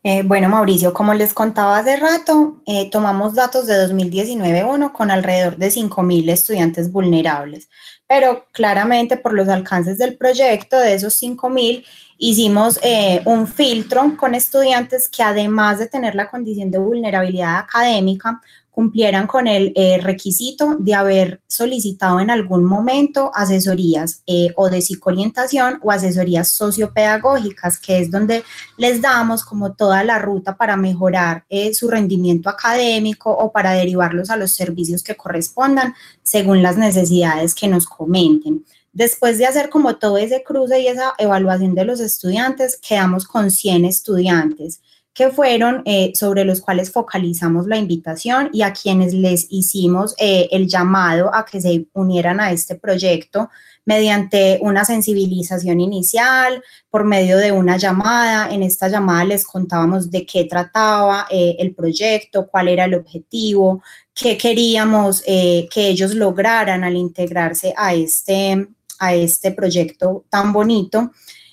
Eh, 0.04 0.22
bueno, 0.22 0.48
Mauricio, 0.48 0.92
como 0.94 1.12
les 1.12 1.34
contaba 1.34 1.78
hace 1.78 1.96
rato, 1.96 2.62
tomamos 2.92 3.34
datos 3.34 3.66
de 3.66 3.74
2019-1 3.88 4.92
con 4.92 5.10
alrededor 5.10 5.56
de 5.56 5.70
5.000 5.70 6.30
estudiantes 6.30 6.92
vulnerables, 6.92 7.68
pero 8.06 8.46
claramente 8.52 9.16
por 9.16 9.34
los 9.34 9.48
alcances 9.48 9.98
del 9.98 10.16
proyecto, 10.16 10.78
de 10.78 10.94
esos 10.94 11.20
5.000, 11.20 11.84
hicimos 12.16 12.78
un 13.24 13.48
filtro 13.48 14.16
con 14.16 14.36
estudiantes 14.36 15.08
que 15.08 15.24
además 15.24 15.80
de 15.80 15.88
tener 15.88 16.14
la 16.14 16.30
condición 16.30 16.70
de 16.70 16.78
vulnerabilidad 16.78 17.58
académica, 17.58 18.40
cumplieran 18.78 19.26
con 19.26 19.48
el 19.48 19.72
eh, 19.74 19.98
requisito 20.00 20.76
de 20.78 20.94
haber 20.94 21.40
solicitado 21.48 22.20
en 22.20 22.30
algún 22.30 22.64
momento 22.64 23.32
asesorías 23.34 24.22
eh, 24.24 24.52
o 24.54 24.70
de 24.70 24.80
psicoorientación 24.80 25.80
o 25.82 25.90
asesorías 25.90 26.52
sociopedagógicas, 26.52 27.80
que 27.80 27.98
es 27.98 28.08
donde 28.08 28.44
les 28.76 29.02
damos 29.02 29.44
como 29.44 29.72
toda 29.72 30.04
la 30.04 30.20
ruta 30.20 30.56
para 30.56 30.76
mejorar 30.76 31.44
eh, 31.48 31.74
su 31.74 31.90
rendimiento 31.90 32.48
académico 32.48 33.32
o 33.32 33.50
para 33.50 33.72
derivarlos 33.72 34.30
a 34.30 34.36
los 34.36 34.52
servicios 34.52 35.02
que 35.02 35.16
correspondan 35.16 35.92
según 36.22 36.62
las 36.62 36.76
necesidades 36.76 37.56
que 37.56 37.66
nos 37.66 37.84
comenten. 37.84 38.64
Después 38.92 39.38
de 39.38 39.46
hacer 39.46 39.70
como 39.70 39.96
todo 39.96 40.18
ese 40.18 40.44
cruce 40.44 40.78
y 40.78 40.86
esa 40.86 41.14
evaluación 41.18 41.74
de 41.74 41.84
los 41.84 41.98
estudiantes, 41.98 42.78
quedamos 42.80 43.26
con 43.26 43.50
100 43.50 43.86
estudiantes 43.86 44.80
que 45.18 45.30
fueron 45.30 45.82
eh, 45.84 46.12
sobre 46.14 46.44
los 46.44 46.60
cuales 46.60 46.92
focalizamos 46.92 47.66
la 47.66 47.76
invitación 47.76 48.50
y 48.52 48.62
a 48.62 48.72
quienes 48.72 49.12
les 49.12 49.48
hicimos 49.50 50.14
eh, 50.16 50.46
el 50.52 50.68
llamado 50.68 51.34
a 51.34 51.44
que 51.44 51.60
se 51.60 51.88
unieran 51.92 52.38
a 52.38 52.52
este 52.52 52.76
proyecto 52.76 53.50
mediante 53.84 54.60
una 54.62 54.84
sensibilización 54.84 55.80
inicial, 55.80 56.62
por 56.88 57.02
medio 57.02 57.36
de 57.36 57.50
una 57.50 57.76
llamada. 57.78 58.48
En 58.54 58.62
esta 58.62 58.86
llamada 58.86 59.24
les 59.24 59.44
contábamos 59.44 60.08
de 60.08 60.24
qué 60.24 60.44
trataba 60.44 61.26
eh, 61.32 61.56
el 61.58 61.74
proyecto, 61.74 62.46
cuál 62.46 62.68
era 62.68 62.84
el 62.84 62.94
objetivo, 62.94 63.82
qué 64.14 64.38
queríamos 64.38 65.22
que 65.22 65.68
ellos 65.74 66.14
lograran 66.14 66.84
al 66.84 66.94
integrarse 66.94 67.74
a 67.76 67.92
este, 67.92 68.68
a 69.00 69.14
este 69.14 69.50
proyecto 69.50 70.26
tan 70.30 70.52
bonito. 70.52 71.10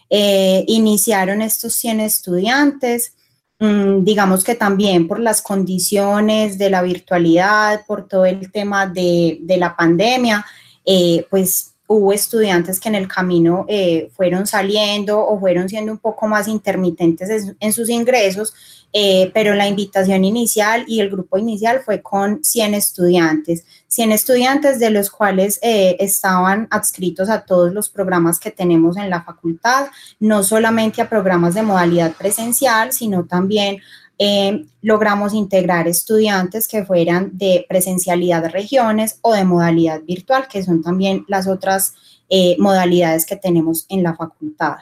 iniciaron 0.08 1.42
estos 1.42 1.74
100 1.74 2.00
estudiantes 2.02 3.15
digamos 3.58 4.44
que 4.44 4.56
también 4.56 5.08
por 5.08 5.20
las 5.20 5.42
condiciones 5.42 6.58
de 6.58 6.70
la 6.70 6.82
virtualidad, 6.82 7.86
por 7.86 8.08
todo 8.08 8.26
el 8.26 8.52
tema 8.52 8.88
de, 8.88 9.40
la 9.58 9.76
pandemia, 9.76 10.46
eh, 10.86 11.26
pues 11.30 11.75
hubo 11.88 12.14
estudiantes 12.14 12.80
que 12.80 12.90
en 12.90 12.96
el 12.96 13.08
camino 13.08 13.66
eh, 13.68 14.10
fueron 14.16 14.48
saliendo 14.48 15.20
o 15.20 15.40
fueron 15.40 15.70
siendo 15.70 15.92
un 15.92 16.00
poco 16.00 16.28
más 16.28 16.48
intermitentes 16.48 17.54
en, 17.60 17.74
sus 17.74 17.90
ingresos, 17.90 18.54
eh, 18.92 19.30
pero 19.34 19.54
la 19.54 19.68
invitación 19.68 20.24
inicial 20.24 20.84
y 20.88 21.00
el 21.00 21.12
grupo 21.12 21.38
inicial 21.38 21.82
fue 21.86 22.02
con 22.02 22.44
100 22.44 22.74
estudiantes, 22.74 23.66
100 23.88 24.12
estudiantes 24.14 24.80
de 24.80 24.90
los 24.90 25.12
cuales 25.12 25.60
eh, 25.62 25.96
estaban 26.00 26.68
adscritos 26.72 27.30
a 27.30 27.42
todos 27.42 27.72
los 27.72 27.90
programas 27.90 28.40
que 28.40 28.52
tenemos 28.52 28.98
en 28.98 29.12
la 29.12 29.24
facultad, 29.24 29.88
no 30.20 30.44
solamente 30.44 31.02
a 31.02 31.10
programas 31.10 31.54
de 31.54 31.62
modalidad 31.62 32.14
presencial, 32.14 32.94
sino 32.94 33.26
también 33.26 33.78
eh, 34.18 34.66
logramos 34.82 35.34
integrar 35.34 35.88
estudiantes 35.88 36.68
que 36.68 36.86
fueran 36.86 37.32
de 37.38 37.66
presencialidad 37.68 38.42
de 38.42 38.50
regiones 38.50 39.20
o 39.22 39.34
de 39.34 39.44
modalidad 39.44 40.02
virtual, 40.04 40.48
que 40.48 40.64
son 40.64 40.82
también 40.82 41.26
las 41.28 41.48
otras 41.48 41.94
eh, 42.30 42.56
modalidades 42.60 43.26
que 43.26 43.36
tenemos 43.36 43.86
en 43.90 44.04
la 44.04 44.16
facultad. 44.16 44.78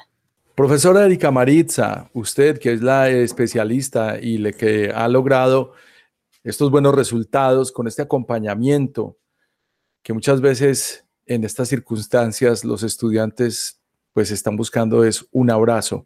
Profesora 0.55 1.05
Erika 1.05 1.31
Maritza, 1.31 2.09
usted 2.13 2.59
que 2.59 2.73
es 2.73 2.81
la 2.83 3.09
especialista 3.09 4.19
y 4.19 4.37
le 4.37 4.53
que 4.53 4.91
ha 4.93 5.07
logrado 5.07 5.73
estos 6.43 6.69
buenos 6.69 6.93
resultados 6.93 7.71
con 7.71 7.87
este 7.87 8.03
acompañamiento, 8.03 9.17
que 10.03 10.13
muchas 10.13 10.41
veces 10.41 11.05
en 11.25 11.43
estas 11.43 11.69
circunstancias 11.69 12.63
los 12.63 12.83
estudiantes 12.83 13.79
pues 14.13 14.29
están 14.29 14.55
buscando 14.55 15.03
es 15.03 15.25
un 15.31 15.49
abrazo 15.49 16.05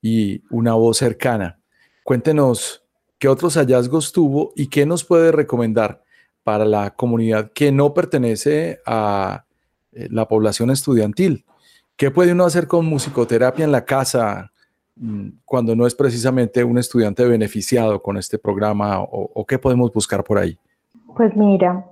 y 0.00 0.42
una 0.50 0.74
voz 0.74 0.98
cercana. 0.98 1.60
Cuéntenos 2.04 2.84
qué 3.18 3.28
otros 3.28 3.54
hallazgos 3.56 4.12
tuvo 4.12 4.52
y 4.54 4.68
qué 4.68 4.84
nos 4.84 5.04
puede 5.04 5.32
recomendar 5.32 6.02
para 6.42 6.66
la 6.66 6.90
comunidad 6.90 7.50
que 7.52 7.72
no 7.72 7.94
pertenece 7.94 8.78
a 8.84 9.46
eh, 9.92 10.08
la 10.10 10.28
población 10.28 10.70
estudiantil. 10.70 11.46
¿Qué 11.96 12.10
puede 12.10 12.32
uno 12.32 12.44
hacer 12.44 12.66
con 12.66 12.84
musicoterapia 12.84 13.64
en 13.64 13.72
la 13.72 13.86
casa 13.86 14.52
mm, 14.96 15.28
cuando 15.46 15.74
no 15.74 15.86
es 15.86 15.94
precisamente 15.94 16.62
un 16.62 16.76
estudiante 16.76 17.24
beneficiado 17.24 18.02
con 18.02 18.18
este 18.18 18.38
programa 18.38 19.00
o, 19.00 19.46
qué 19.46 19.58
podemos 19.58 19.90
buscar 19.90 20.22
por 20.22 20.36
ahí? 20.36 20.58
Pues 21.16 21.34
mira, 21.34 21.86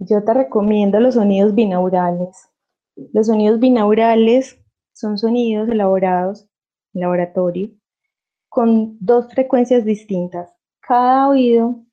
yo 0.00 0.22
te 0.22 0.34
recomiendo 0.34 1.00
los 1.00 1.14
sonidos 1.14 1.54
binaurales. 1.54 2.50
Los 3.14 3.28
sonidos 3.28 3.58
binaurales 3.58 4.58
son 4.92 5.16
sonidos 5.16 5.70
elaborados 5.70 6.46
en 6.92 7.00
laboratorio 7.00 7.70
con 8.56 8.96
dos 9.00 9.28
frecuencias 9.28 9.84
distintas. 9.84 10.50
Cada 10.80 11.28
oído 11.28 11.84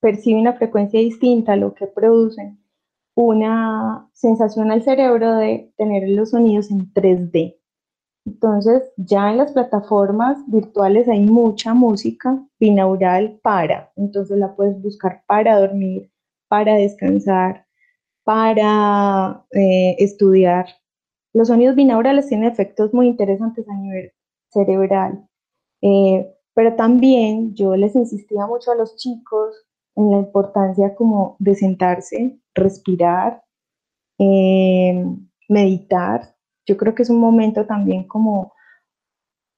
percibe 0.00 0.40
una 0.40 0.54
frecuencia 0.54 0.98
distinta, 0.98 1.54
lo 1.54 1.72
que 1.72 1.86
produce 1.86 2.56
una 3.14 4.10
sensación 4.12 4.72
al 4.72 4.82
cerebro 4.82 5.36
de 5.36 5.72
tener 5.76 6.08
los 6.08 6.30
sonidos 6.30 6.72
en 6.72 6.92
3D. 6.92 7.60
Entonces, 8.26 8.82
ya 8.96 9.30
en 9.30 9.36
las 9.36 9.52
plataformas 9.52 10.38
virtuales 10.48 11.06
hay 11.08 11.20
mucha 11.20 11.74
música 11.74 12.44
binaural 12.58 13.38
para, 13.40 13.92
entonces 13.94 14.36
la 14.36 14.56
puedes 14.56 14.82
buscar 14.82 15.22
para 15.28 15.60
dormir, 15.60 16.10
para 16.48 16.74
descansar, 16.74 17.68
para 18.24 19.46
eh, 19.52 19.94
estudiar. 20.00 20.66
Los 21.32 21.46
sonidos 21.46 21.76
binaurales 21.76 22.26
tienen 22.26 22.50
efectos 22.50 22.92
muy 22.92 23.06
interesantes 23.06 23.68
a 23.68 23.76
nivel 23.76 24.12
cerebral. 24.48 25.28
Eh, 25.86 26.34
pero 26.54 26.76
también 26.76 27.54
yo 27.54 27.76
les 27.76 27.94
insistía 27.94 28.46
mucho 28.46 28.72
a 28.72 28.74
los 28.74 28.96
chicos 28.96 29.54
en 29.96 30.10
la 30.10 30.18
importancia 30.18 30.94
como 30.94 31.36
de 31.38 31.54
sentarse, 31.54 32.38
respirar, 32.54 33.44
eh, 34.18 35.04
meditar. 35.48 36.34
Yo 36.66 36.78
creo 36.78 36.94
que 36.94 37.02
es 37.02 37.10
un 37.10 37.20
momento 37.20 37.66
también 37.66 38.04
como 38.08 38.54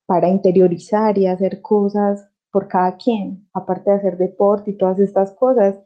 para 0.06 0.28
interiorizar 0.28 1.16
y 1.16 1.26
hacer 1.28 1.62
cosas 1.62 2.28
por 2.50 2.66
cada 2.66 2.96
quien, 2.96 3.48
aparte 3.54 3.90
de 3.90 3.96
hacer 3.96 4.16
deporte 4.18 4.72
y 4.72 4.76
todas 4.76 4.98
estas 4.98 5.32
cosas. 5.32 5.78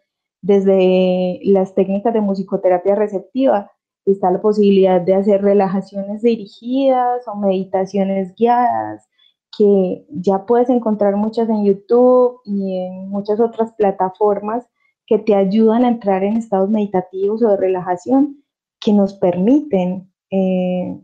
Desde 0.43 1.41
las 1.45 1.75
técnicas 1.75 2.15
de 2.15 2.23
musicoterapia 2.23 2.95
receptiva 2.95 3.71
está 4.07 4.31
la 4.31 4.41
posibilidad 4.41 5.03
de 5.03 5.15
hacer 5.15 5.43
relajaciones 5.43 6.23
dirigidas 6.23 7.29
o 7.29 7.37
meditaciones 7.37 8.35
guiadas, 8.37 9.10
que 9.57 10.07
ya 10.11 10.47
puedes 10.47 10.69
encontrar 10.71 11.17
muchas 11.17 11.49
en 11.49 11.65
YouTube 11.65 12.41
y 12.45 12.79
en 12.79 13.09
muchas 13.09 13.41
otras 13.41 13.73
plataformas 13.73 14.67
que 15.07 15.19
te 15.19 15.35
ayudan 15.35 15.85
a 15.85 15.89
entrar 15.89 16.23
en 16.23 16.37
estados 16.37 16.71
meditativos 16.71 17.43
o 17.43 17.49
de 17.49 17.57
relajación 17.57 18.45
que 18.81 18.93
nos 18.93 19.15
permiten 19.15 20.11
eh, 20.31 21.01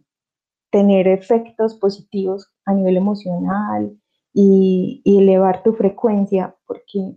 tener 0.71 1.09
efectos 1.09 1.75
positivos 1.75 2.53
a 2.65 2.75
nivel 2.75 2.97
emocional 2.97 3.97
y, 4.33 5.03
elevar 5.05 5.63
tu 5.63 5.73
frecuencia, 5.73 6.55
porque 6.67 7.17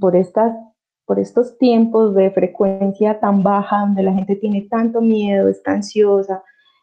por, 0.00 0.16
estas, 0.16 0.56
por 1.04 1.18
estos 1.18 1.58
tiempos 1.58 2.14
de 2.14 2.30
frecuencia 2.30 3.18
tan 3.18 3.42
baja, 3.42 3.80
donde 3.80 4.02
la 4.02 4.14
gente 4.14 4.36
tiene 4.36 4.68
tanto 4.70 5.00
miedo, 5.00 5.48
está 5.48 5.72
ansiosa, 5.72 6.42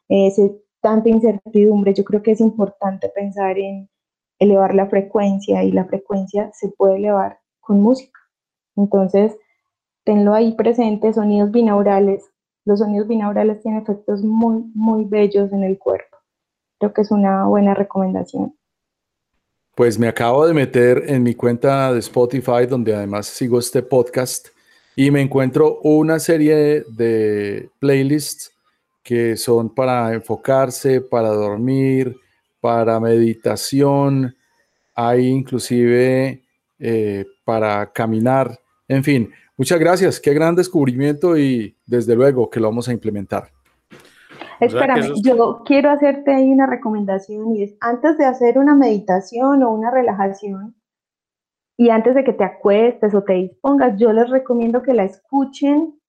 eh, 0.10 0.32
se 0.32 0.63
tanta 0.84 1.10
incertidumbre, 1.10 1.94
yo 1.94 2.04
creo 2.04 2.22
que 2.22 2.32
es 2.32 2.42
importante 2.42 3.10
pensar 3.10 3.58
en 3.58 3.90
elevar 4.38 4.76
la 4.76 4.88
frecuencia 4.88 5.64
y 5.64 5.72
la 5.72 5.86
frecuencia 5.86 6.52
se 6.54 6.68
puede 6.68 6.98
elevar 6.98 7.40
con 7.62 7.82
música. 7.82 8.20
Entonces, 8.76 9.36
tenlo 10.04 10.34
ahí 10.34 10.54
presente, 10.56 11.14
sonidos 11.14 11.52
binaurales. 11.52 12.30
Los 12.66 12.80
sonidos 12.80 13.08
binaurales 13.08 13.62
tienen 13.62 13.82
efectos 13.82 14.24
muy, 14.24 14.66
muy 14.76 15.06
bellos 15.06 15.54
en 15.54 15.64
el 15.64 15.80
cuerpo. 15.80 16.18
Creo 16.80 16.94
que 16.94 17.02
es 17.02 17.12
una 17.12 17.46
buena 17.46 17.74
recomendación. 17.74 18.54
Pues 19.76 19.98
me 19.98 20.10
acabo 20.10 20.46
de 20.46 20.54
meter 20.54 21.04
en 21.08 21.24
mi 21.24 21.34
cuenta 21.34 21.94
de 21.94 22.00
Spotify, 22.00 22.66
donde 22.70 22.94
además 22.94 23.28
sigo 23.28 23.58
este 23.58 23.82
podcast, 23.82 24.50
y 24.98 25.10
me 25.12 25.22
encuentro 25.22 25.80
una 25.82 26.20
serie 26.20 26.84
de 26.90 27.70
playlists 27.80 28.53
que 29.04 29.36
son 29.36 29.74
para 29.74 30.14
enfocarse, 30.14 31.02
para 31.02 31.30
dormir, 31.30 32.16
para 32.62 33.00
meditación, 33.00 34.36
hay 34.96 35.28
inclusive 35.28 36.44
eh, 36.80 37.26
para 37.44 37.92
caminar, 37.92 38.58
en 38.88 39.04
fin. 39.04 39.32
Muchas 39.58 39.80
gracias, 39.80 40.20
qué 40.20 40.34
gran 40.34 40.56
descubrimiento 40.56 41.38
y 41.38 41.78
desde 41.86 42.16
luego 42.16 42.50
que 42.50 42.60
lo 42.60 42.70
vamos 42.70 42.88
a 42.88 42.94
implementar. 42.94 43.52
Espérame, 44.60 45.14
yo 45.22 45.62
quiero 45.66 45.92
hacerte 45.92 46.34
ahí 46.34 46.50
una 46.52 46.66
recomendación 46.66 47.56
y 47.56 47.64
es 47.64 47.76
antes 47.82 48.18
de 48.18 48.26
hacer 48.26 48.58
una 48.58 48.76
meditación 48.76 49.62
o 49.62 49.72
una 49.72 49.92
relajación 49.92 50.76
y 51.78 51.90
antes 51.90 52.16
de 52.16 52.24
que 52.24 52.34
te 52.34 52.44
acuestes 52.44 53.14
o 53.14 53.24
te 53.24 53.34
dispongas, 53.34 53.98
yo 53.98 54.14
les 54.14 54.30
recomiendo 54.30 54.82
que 54.82 54.94
la 54.94 55.04
escuchen 55.04 56.00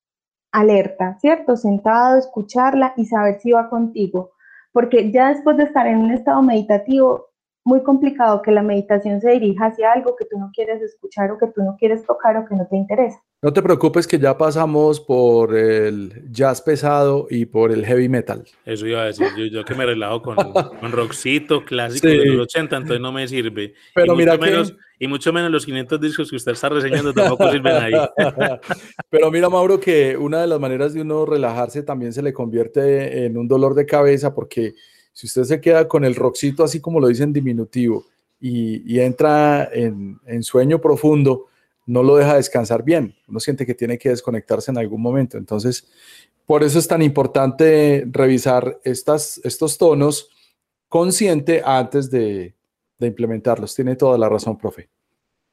alerta, 0.55 1.19
¿cierto? 1.21 1.57
Sentado, 1.57 2.17
escucharla 2.17 2.95
y 2.97 3.07
saber 3.07 3.41
si 3.41 3.51
va 3.51 3.69
contigo. 3.69 4.31
Porque 4.73 5.11
ya 5.11 5.29
después 5.29 5.57
de 5.57 5.65
estar 5.65 5.87
en 5.87 5.99
un 5.99 6.13
estado 6.13 6.43
meditativo, 6.43 7.27
muy 7.65 7.83
complicado 7.83 8.43
que 8.43 8.51
la 8.51 8.63
meditación 8.63 9.21
se 9.21 9.31
dirija 9.31 9.67
hacia 9.67 9.93
algo 9.93 10.15
que 10.17 10.27
tú 10.27 10.39
no 10.39 10.51
quieres 10.55 10.83
escuchar 10.83 11.31
o 11.31 11.39
que 11.39 11.47
tú 11.47 11.63
no 11.63 11.77
quieres 11.79 12.05
tocar 12.05 12.37
o 12.37 12.45
que 12.47 12.55
no 12.55 12.67
te 12.67 12.77
interesa. 12.77 13.23
No 13.41 13.53
te 13.53 13.63
preocupes 13.63 14.07
que 14.07 14.19
ya 14.19 14.37
pasamos 14.37 15.01
por 15.01 15.55
el 15.57 16.31
jazz 16.31 16.61
pesado 16.63 17.27
y 17.29 17.47
por 17.47 17.73
el 17.73 17.85
heavy 17.85 18.09
metal. 18.09 18.45
Eso 18.65 18.87
iba 18.87 19.03
a 19.03 19.07
decir, 19.07 19.27
yo, 19.51 19.65
que 19.65 19.75
me 19.75 19.87
relajo 19.87 20.23
con, 20.23 20.37
con 20.81 20.93
rockcito 20.93 21.65
clásico 21.65 22.07
de 22.07 22.25
los 22.27 22.45
80, 22.45 22.77
entonces 22.77 23.01
no 23.01 23.13
me 23.13 23.27
sirve. 23.29 23.75
Pero 23.95 24.15
mira 24.15 24.37
menos, 24.37 24.77
y 24.99 25.07
mucho 25.07 25.33
menos 25.33 25.51
los 25.51 25.65
500 25.65 26.01
discos 26.01 26.31
que 26.31 26.37
usted 26.37 26.53
está 26.53 26.69
reseñando 26.69 27.13
tampoco 27.13 27.51
sirven 27.51 27.77
ahí. 27.77 27.93
Pero 29.11 29.31
mira, 29.31 29.49
Mauro, 29.49 29.81
que 29.81 30.17
una 30.17 30.41
de 30.41 30.47
las 30.47 30.61
maneras 30.61 30.95
de 30.95 31.03
uno 31.03 31.27
relajarse 31.27 31.83
también 31.83 32.13
se 32.13 32.23
le 32.23 32.33
convierte 32.33 33.27
en 33.27 33.37
un 33.37 33.49
dolor 33.49 33.75
de 33.75 33.87
cabeza 33.87 34.35
porque 34.35 34.75
si 35.15 35.29
usted 35.29 35.45
se 35.45 35.61
queda 35.61 35.89
con 35.89 36.05
el 36.05 36.17
roxito, 36.17 36.65
así 36.65 36.81
como 36.81 37.01
lo 37.01 37.07
dicen 37.09 37.33
diminutivo, 37.33 38.05
y, 38.41 39.01
entra 39.01 39.71
en, 39.73 40.43
sueño 40.43 40.79
profundo, 40.79 41.47
no 41.87 42.03
lo 42.03 42.17
deja 42.17 42.37
descansar 42.37 42.85
bien. 42.85 43.15
Uno 43.27 43.41
siente 43.41 43.65
que 43.65 43.75
tiene 43.75 43.97
que 43.97 44.11
desconectarse 44.11 44.71
en 44.71 44.77
algún 44.77 45.01
momento. 45.01 45.39
Entonces, 45.39 45.89
por 46.45 46.63
eso 46.63 46.79
es 46.79 46.87
tan 46.87 47.01
importante 47.01 48.05
revisar 48.11 48.79
estas, 48.85 49.41
estos 49.45 49.79
tonos 49.79 50.29
consciente 50.91 51.63
antes 51.65 52.11
de, 52.11 52.55
de 52.99 53.07
implementarlos. 53.07 53.75
Tiene 53.75 53.97
toda 53.97 54.19
la 54.19 54.29
razón, 54.29 54.59
profe. 54.59 54.91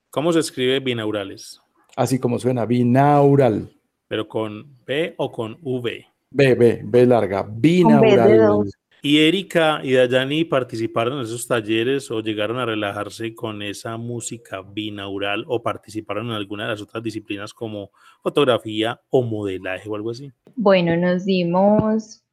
¿Cómo 0.10 0.34
se 0.34 0.40
escribe 0.40 0.82
binaurales? 0.82 1.62
Así 1.96 2.20
como 2.20 2.40
suena, 2.40 2.66
binaural. 2.66 3.74
¿Pero 4.10 4.28
con 4.28 4.84
B 4.86 5.14
o 5.18 5.32
con 5.32 5.58
V? 5.62 6.06
B, 6.32 6.56
B, 6.56 6.82
B 6.84 7.06
larga, 7.06 7.48
binaural. 7.50 8.70
¿Y 9.04 9.18
Erika 9.18 9.80
y 9.84 9.94
Dayani 9.94 10.46
participaron 10.46 11.18
en 11.18 11.24
esos 11.24 11.48
talleres 11.48 12.12
o 12.12 12.22
llegaron 12.22 12.60
a 12.60 12.68
relajarse 12.68 13.34
con 13.34 13.64
esa 13.64 13.98
música 13.98 14.62
binaural 14.62 15.44
o 15.48 15.64
participaron 15.64 16.28
en 16.28 16.34
alguna 16.34 16.66
de 16.66 16.70
las 16.70 16.82
otras 16.84 17.02
disciplinas 17.02 17.52
como 17.52 17.90
fotografía 18.22 19.02
o 19.10 19.24
modelaje 19.24 19.90
o 19.90 19.96
algo 19.96 20.12
así? 20.12 20.32
Bueno, 20.56 20.96
nos 20.98 21.26
dimos 21.26 22.24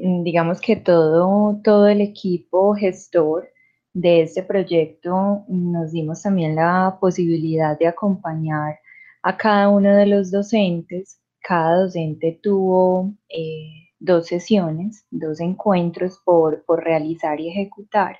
mm, 0.00 0.24
digamos 0.24 0.60
que 0.60 0.74
todo, 0.74 1.60
todo 1.62 1.86
el 1.86 2.00
equipo 2.00 2.74
gestor 2.74 3.48
de 3.92 4.22
este 4.22 4.42
proyecto 4.42 5.44
nos 5.46 5.92
dimos 5.92 6.22
también 6.22 6.56
la 6.56 6.98
posibilidad 7.00 7.78
de 7.78 7.86
acompañar 7.86 8.80
a 9.22 9.36
cada 9.36 9.68
uno 9.68 9.94
de 9.94 10.06
los 10.06 10.32
docentes. 10.32 11.20
Cada 11.40 11.82
docente 11.82 12.40
tuvo 12.42 13.14
eh, 13.28 13.85
dos 13.98 14.26
sesiones, 14.26 15.06
dos 15.10 15.40
encuentros 15.40 16.20
por, 16.24 16.64
por, 16.64 16.84
realizar 16.84 17.40
y 17.40 17.48
ejecutar. 17.48 18.18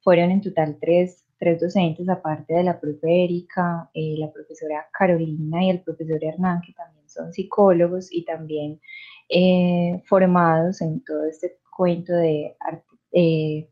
Fueron 0.00 0.30
en 0.30 0.40
total 0.40 0.78
tres, 0.80 1.24
tres 1.38 1.60
docentes, 1.60 2.08
aparte 2.08 2.54
de 2.54 2.64
la 2.64 2.80
profe 2.80 3.24
Erika, 3.24 3.90
eh, 3.94 4.16
la 4.18 4.32
profesora 4.32 4.86
Carolina 4.92 5.64
y 5.64 5.70
el 5.70 5.80
profesor 5.80 6.22
Hernán, 6.22 6.60
que 6.66 6.72
también 6.72 7.08
son 7.08 7.32
psicólogos 7.32 8.12
y 8.12 8.24
también 8.24 8.80
eh, 9.28 10.02
formados 10.06 10.80
en 10.80 11.02
todo 11.04 11.24
este 11.26 11.58
cuento 11.76 12.12
de 12.12 12.56
arte, 12.60 12.86
eh, 13.12 13.68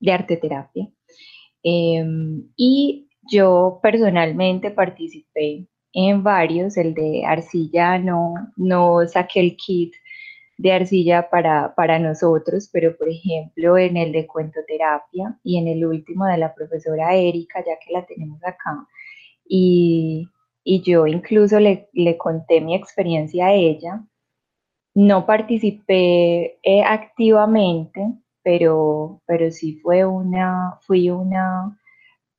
de 0.00 0.12
arte 0.12 0.36
terapia. 0.36 0.88
Em, 1.62 2.48
y 2.56 3.08
yo 3.30 3.80
personalmente 3.82 4.70
participé 4.70 5.66
en 5.92 6.22
varios, 6.22 6.76
el 6.76 6.94
de 6.94 7.24
arcilla 7.26 7.98
no, 7.98 8.34
no 8.56 9.06
saqué 9.06 9.40
el 9.40 9.56
kit 9.56 9.94
de 10.58 10.72
arcilla 10.72 11.30
para, 11.30 11.74
para 11.74 11.98
nosotros, 11.98 12.68
pero 12.72 12.96
por 12.96 13.08
ejemplo 13.08 13.78
en 13.78 13.96
el 13.96 14.12
de 14.12 14.26
cuentoterapia 14.26 15.38
y 15.44 15.56
en 15.56 15.68
el 15.68 15.86
último 15.86 16.26
de 16.26 16.36
la 16.36 16.52
profesora 16.52 17.14
Erika, 17.14 17.60
ya 17.60 17.78
que 17.78 17.92
la 17.92 18.04
tenemos 18.04 18.44
acá, 18.44 18.86
y, 19.48 20.28
y 20.64 20.82
yo 20.82 21.06
incluso 21.06 21.60
le, 21.60 21.88
le, 21.92 22.18
conté 22.18 22.60
mi 22.60 22.74
experiencia 22.74 23.46
a 23.46 23.54
ella. 23.54 24.04
No 24.94 25.26
participé 25.26 26.58
eh, 26.62 26.82
activamente, 26.84 28.14
pero, 28.42 29.22
pero 29.26 29.50
sí 29.52 29.78
fue 29.80 30.04
una, 30.04 30.78
fui 30.82 31.08
una 31.08 31.78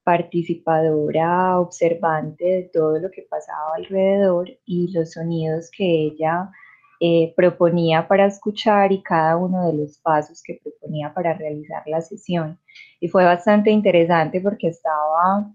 participadora, 0.03 1.59
observante 1.59 2.43
de 2.45 2.63
todo 2.74 2.99
lo 2.99 3.09
que 3.11 3.26
pasaba 3.30 3.76
alrededor 3.76 4.49
y 4.65 4.91
los 4.91 5.13
sonidos 5.13 5.70
que 5.72 5.86
ella 5.86 6.51
eh, 7.02 7.34
proponía 7.34 8.06
para 8.10 8.26
escuchar 8.26 8.91
y 8.91 9.02
cada 9.02 9.38
uno 9.38 9.68
de 9.68 9.74
los 9.74 9.97
pasos 10.00 10.43
que 10.43 10.60
proponía 10.62 11.14
para 11.14 11.34
realizar 11.34 11.82
la 11.86 12.02
sesión. 12.02 12.60
Y 13.00 13.08
fue 13.08 13.24
bastante 13.24 13.72
interesante 13.72 14.41
porque 14.41 14.68
estaba 14.68 15.50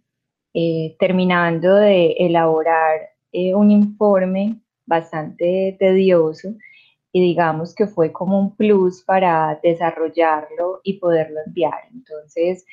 eh, 0.54 0.96
terminando 0.98 1.74
de 1.74 2.12
elaborar 2.18 3.10
eh, 3.32 3.54
un 3.54 3.70
informe 3.70 4.58
bastante 4.86 5.76
tedioso 5.78 6.54
y 7.12 7.20
digamos 7.20 7.74
que 7.74 7.88
fue 7.88 8.10
como 8.10 8.40
un 8.40 8.56
plus 8.56 9.04
para 9.04 9.60
desarrollarlo 9.62 10.80
y 10.82 10.98
poderlo 10.98 11.40
enviar. 11.46 11.80
Entonces, 11.92 12.64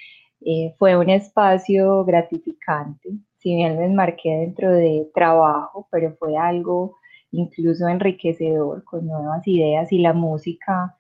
fue 0.80 0.98
un 0.98 1.10
espacio 1.10 2.04
gratificante, 2.04 3.10
si 3.38 3.56
bien 3.56 3.78
me 3.78 3.86
enmarqué 3.86 4.30
dentro 4.30 4.72
de 4.72 5.08
trabajo, 5.14 5.88
pero 5.92 6.16
fue 6.18 6.36
algo 6.36 6.98
incluso 7.32 7.88
enriquecedor, 7.88 8.84
con 8.84 9.08
nuevas 9.08 9.48
ideas 9.48 9.92
y 9.92 10.00
la 10.00 10.14
música, 10.14 10.98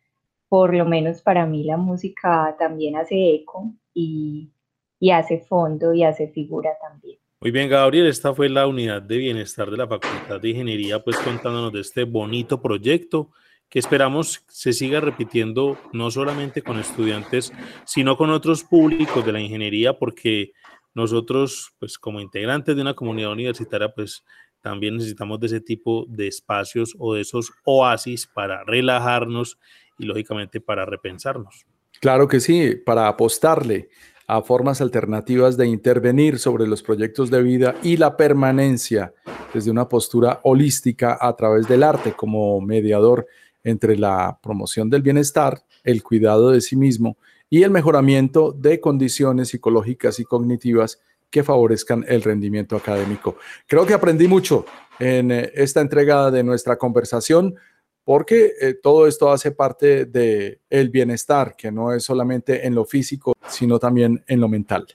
por 0.50 0.74
lo 0.74 0.86
menos 0.86 1.22
para 1.22 1.46
mí 1.46 1.64
la 1.64 1.78
música 1.78 2.56
también 2.58 2.96
hace 2.96 3.36
eco 3.36 3.74
y, 3.94 4.52
y 5.00 5.12
hace 5.12 5.40
fondo 5.40 5.94
y 5.94 6.04
hace 6.04 6.28
figura 6.30 6.72
también. 6.82 7.18
Muy 7.42 7.52
bien, 7.52 7.70
Gabriel, 7.70 8.06
esta 8.06 8.34
fue 8.36 8.50
la 8.50 8.68
unidad 8.68 9.02
de 9.02 9.18
bienestar 9.18 9.72
de 9.72 9.78
la 9.78 9.88
Facultad 9.88 10.40
de 10.40 10.50
Ingeniería, 10.50 11.04
pues 11.04 11.18
contándonos 11.18 11.74
de 11.74 11.82
este 11.82 12.04
bonito 12.04 12.62
proyecto 12.62 13.32
que 13.68 13.80
esperamos 13.80 14.44
se 14.48 14.74
siga 14.74 15.00
repitiendo 15.00 15.78
no 15.94 16.12
solamente 16.12 16.62
con 16.62 16.78
estudiantes, 16.78 17.54
sino 17.86 18.18
con 18.18 18.30
otros 18.30 18.64
públicos 18.64 19.26
de 19.26 19.32
la 19.32 19.40
ingeniería, 19.40 19.98
porque 19.98 20.52
nosotros, 20.94 21.74
pues 21.80 21.98
como 21.98 22.20
integrantes 22.20 22.76
de 22.76 22.82
una 22.82 22.94
comunidad 22.94 23.32
universitaria, 23.32 23.94
pues 23.94 24.26
también 24.62 24.96
necesitamos 24.96 25.40
de 25.40 25.48
ese 25.48 25.62
tipo 25.62 26.06
de 26.08 26.28
espacios 26.28 26.96
o 27.00 27.16
de 27.16 27.22
esos 27.22 27.52
oasis 27.66 28.28
para 28.28 28.64
relajarnos 28.64 29.58
y 29.98 30.06
lógicamente 30.06 30.62
para 30.62 30.86
repensarnos. 30.86 31.66
Claro 32.00 32.28
que 32.28 32.40
sí, 32.40 32.76
para 32.76 33.08
apostarle 33.08 33.90
a 34.28 34.42
formas 34.42 34.82
alternativas 34.82 35.58
de 35.58 35.68
intervenir 35.68 36.40
sobre 36.40 36.66
los 36.66 36.82
proyectos 36.82 37.30
de 37.30 37.44
vida 37.44 37.76
y 37.84 37.98
la 37.98 38.16
permanencia 38.16 39.14
desde 39.54 39.72
una 39.72 39.90
postura 39.90 40.40
holística 40.44 41.18
a 41.20 41.36
través 41.36 41.68
del 41.68 41.84
arte 41.84 42.14
como 42.14 42.62
mediador 42.62 43.28
entre 43.64 43.98
la 43.98 44.40
promoción 44.42 44.90
del 44.90 45.02
bienestar, 45.02 45.64
el 45.84 46.02
cuidado 46.02 46.52
de 46.52 46.62
sí 46.62 46.76
mismo 46.76 47.18
y 47.50 47.64
el 47.64 47.72
mejoramiento 47.72 48.54
de 48.54 48.80
condiciones 48.80 49.50
psicológicas 49.50 50.20
y 50.20 50.24
cognitivas 50.24 51.02
que 51.32 51.44
favorezcan 51.44 52.06
el 52.08 52.22
rendimiento 52.22 52.76
académico. 52.76 53.38
Creo 53.66 53.86
que 53.86 53.94
aprendí 53.94 54.28
mucho 54.28 54.66
en 55.00 55.32
eh, 55.32 55.52
esta 55.56 55.82
entrega 55.82 56.30
de 56.30 56.44
nuestra 56.44 56.78
conversación 56.78 57.56
porque 58.04 58.54
eh, 58.60 58.74
todo 58.74 59.08
esto 59.08 59.32
hace 59.32 59.52
parte 59.52 60.06
del 60.06 60.60
el 60.70 60.90
bienestar, 60.90 61.56
que 61.56 61.72
no 61.72 61.94
es 61.94 62.04
solamente 62.04 62.66
en 62.68 62.76
lo 62.76 62.86
físico, 62.86 63.34
sino 63.48 63.80
también 63.80 64.24
en 64.28 64.40
lo 64.40 64.50
mental. 64.50 64.88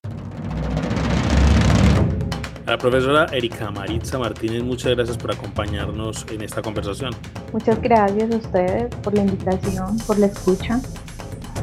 A 2.66 2.72
la 2.72 2.78
profesora 2.78 3.26
Erika 3.32 3.70
Maritza 3.70 4.18
Martínez, 4.18 4.62
muchas 4.64 4.96
gracias 4.96 5.16
por 5.16 5.30
acompañarnos 5.30 6.26
en 6.32 6.42
esta 6.42 6.62
conversación. 6.62 7.12
Muchas 7.52 7.80
gracias 7.80 8.34
a 8.34 8.36
ustedes 8.36 8.94
por 8.96 9.14
la 9.14 9.22
invitación, 9.22 9.96
por 9.98 10.18
la 10.18 10.26
escucha. 10.26 10.80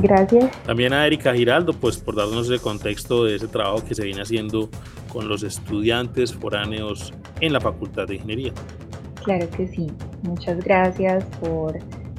Gracias. 0.01 0.51
También 0.63 0.93
a 0.93 1.05
Erika 1.05 1.33
Giraldo, 1.33 1.73
pues 1.73 1.97
por 1.97 2.15
darnos 2.15 2.49
el 2.49 2.59
contexto 2.59 3.25
de 3.25 3.35
ese 3.35 3.47
trabajo 3.47 3.83
que 3.85 3.95
se 3.95 4.03
viene 4.03 4.21
haciendo 4.21 4.69
con 5.11 5.27
los 5.27 5.43
estudiantes 5.43 6.33
foráneos 6.33 7.13
en 7.39 7.53
la 7.53 7.61
Facultad 7.61 8.07
de 8.07 8.15
Ingeniería. 8.15 8.53
Claro 9.23 9.49
que 9.51 9.67
sí. 9.67 9.91
Muchas 10.23 10.63
gracias 10.63 11.23
por 11.39 11.77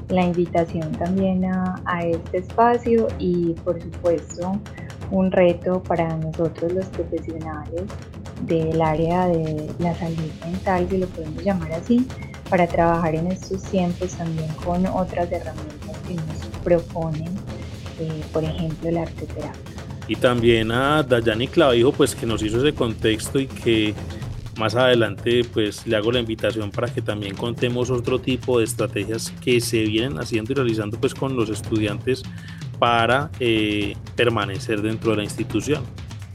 la 0.08 0.22
invitación 0.24 0.92
también 0.92 1.44
a, 1.44 1.82
a 1.86 2.02
este 2.02 2.38
espacio 2.38 3.08
y 3.18 3.54
por 3.64 3.80
supuesto 3.80 4.60
un 5.10 5.30
reto 5.30 5.82
para 5.82 6.16
nosotros 6.16 6.72
los 6.72 6.86
profesionales 6.86 7.82
del 8.42 8.80
área 8.80 9.28
de 9.28 9.70
la 9.78 9.94
salud 9.94 10.30
mental, 10.44 10.86
si 10.90 10.98
lo 10.98 11.06
podemos 11.08 11.42
llamar 11.42 11.72
así, 11.72 12.06
para 12.50 12.66
trabajar 12.66 13.14
en 13.14 13.28
estos 13.28 13.62
tiempos 13.62 14.10
también 14.14 14.48
con 14.64 14.84
otras 14.86 15.30
herramientas 15.30 15.96
que 16.06 16.14
nos 16.14 16.46
proponen 16.62 17.43
por 18.32 18.44
ejemplo, 18.44 18.88
el 18.88 18.98
arte 18.98 19.26
terapia. 19.26 19.52
Y 20.06 20.16
también 20.16 20.70
a 20.70 21.02
Dayani 21.02 21.48
Clavijo, 21.48 21.92
pues 21.92 22.14
que 22.14 22.26
nos 22.26 22.42
hizo 22.42 22.58
ese 22.58 22.74
contexto 22.74 23.40
y 23.40 23.46
que 23.46 23.94
más 24.58 24.74
adelante 24.74 25.44
pues 25.44 25.86
le 25.86 25.96
hago 25.96 26.12
la 26.12 26.20
invitación 26.20 26.70
para 26.70 26.88
que 26.88 27.02
también 27.02 27.34
contemos 27.34 27.90
otro 27.90 28.20
tipo 28.20 28.58
de 28.58 28.64
estrategias 28.64 29.32
que 29.42 29.60
se 29.60 29.82
vienen 29.82 30.18
haciendo 30.18 30.52
y 30.52 30.54
realizando 30.54 30.98
pues 30.98 31.14
con 31.14 31.36
los 31.36 31.48
estudiantes 31.50 32.22
para 32.78 33.30
eh, 33.40 33.96
permanecer 34.14 34.82
dentro 34.82 35.12
de 35.12 35.18
la 35.18 35.24
institución. 35.24 35.82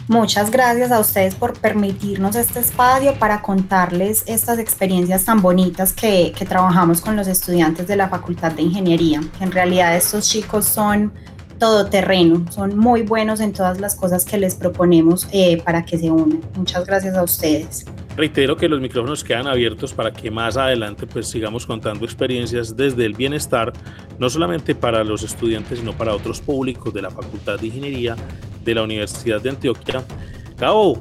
Muchas 0.08 0.50
gracias 0.50 0.92
a 0.92 1.00
ustedes 1.00 1.36
por 1.36 1.54
permitirnos 1.60 2.36
este 2.36 2.60
espacio 2.62 3.14
para 3.20 3.44
contarles 3.44 4.24
estas 4.26 4.58
experiencias 4.58 5.24
tan 5.24 5.40
bonitas 5.40 5.94
que, 5.94 6.34
que 6.36 6.46
trabajamos 6.46 7.00
con 7.00 7.16
los 7.16 7.28
estudiantes 7.28 7.86
de 7.86 7.96
la 7.96 8.10
Facultad 8.10 8.54
de 8.54 8.64
Ingeniería. 8.64 9.22
En 9.40 9.52
realidad 9.52 9.96
estos 9.96 10.28
chicos 10.28 10.66
son 10.66 11.14
todoterreno, 11.60 12.46
son 12.52 12.78
muy 12.78 13.04
buenos 13.04 13.40
en 13.42 13.54
todas 13.54 13.80
las 13.80 13.96
cosas 13.96 14.26
que 14.26 14.38
les 14.38 14.56
proponemos 14.56 15.28
eh, 15.32 15.62
para 15.64 15.86
que 15.86 15.98
se 15.98 16.10
unan. 16.10 16.42
Muchas 16.56 16.86
gracias 16.86 17.16
a 17.16 17.24
ustedes. 17.24 17.86
Reitero 18.16 18.58
que 18.58 18.68
los 18.68 18.82
micrófonos 18.82 19.24
quedan 19.24 19.48
abiertos 19.48 19.94
para 19.94 20.12
que 20.12 20.30
más 20.32 20.58
adelante 20.58 21.08
pues 21.08 21.28
sigamos 21.28 21.66
contando 21.66 22.04
experiencias 22.04 22.76
desde 22.76 23.06
el 23.06 23.14
bienestar, 23.14 23.72
no 24.18 24.30
solamente 24.30 24.76
para 24.76 25.04
los 25.04 25.24
estudiantes, 25.24 25.80
sino 25.80 25.94
para 25.94 26.14
otros 26.14 26.42
públicos 26.42 26.94
de 26.94 27.02
la 27.02 27.12
Facultad 27.12 27.60
de 27.60 27.68
Ingeniería 27.68 28.16
de 28.66 28.76
la 28.76 28.84
Universidad 28.84 29.42
de 29.42 29.52
Antioquia. 29.52 30.04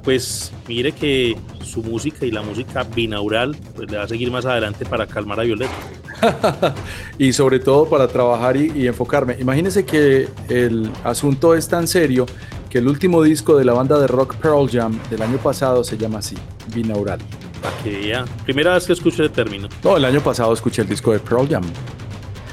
Pues 0.04 0.52
mire 0.68 0.92
que 0.92 1.36
su 1.64 1.82
música 1.82 2.24
y 2.24 2.30
la 2.30 2.42
música 2.42 2.84
binaural 2.84 3.56
pues 3.74 3.90
le 3.90 3.98
va 3.98 4.04
a 4.04 4.08
seguir 4.08 4.30
más 4.30 4.46
adelante 4.46 4.86
para 4.86 5.06
calmar 5.06 5.40
a 5.40 5.42
Violeta. 5.42 5.72
y 7.18 7.32
sobre 7.32 7.58
todo 7.58 7.88
para 7.88 8.06
trabajar 8.06 8.56
y, 8.56 8.86
enfocarme. 8.86 9.36
Imagínense 9.40 9.84
que 9.84 10.28
el 10.48 10.90
asunto 11.02 11.54
es 11.54 11.68
tan 11.68 11.88
serio 11.88 12.26
que 12.70 12.78
el 12.78 12.86
último 12.86 13.22
disco 13.22 13.56
de 13.56 13.64
la 13.64 13.72
banda 13.72 13.98
de 13.98 14.06
rock 14.06 14.36
Pearl 14.36 14.68
Jam 14.70 14.98
del 15.10 15.22
año 15.22 15.38
pasado 15.38 15.82
se 15.82 15.96
llama 15.96 16.18
así, 16.18 16.36
Binaural. 16.72 17.18
Para 17.60 17.76
que 17.78 18.08
ya. 18.08 18.24
Primera 18.44 18.74
vez 18.74 18.86
que 18.86 18.92
escuché 18.92 19.24
el 19.24 19.30
término. 19.30 19.68
No, 19.82 19.96
el 19.96 20.04
año 20.04 20.20
pasado 20.20 20.52
escuché 20.52 20.82
el 20.82 20.88
disco 20.88 21.12
de 21.12 21.18
Pearl 21.18 21.48
Jam. 21.48 21.64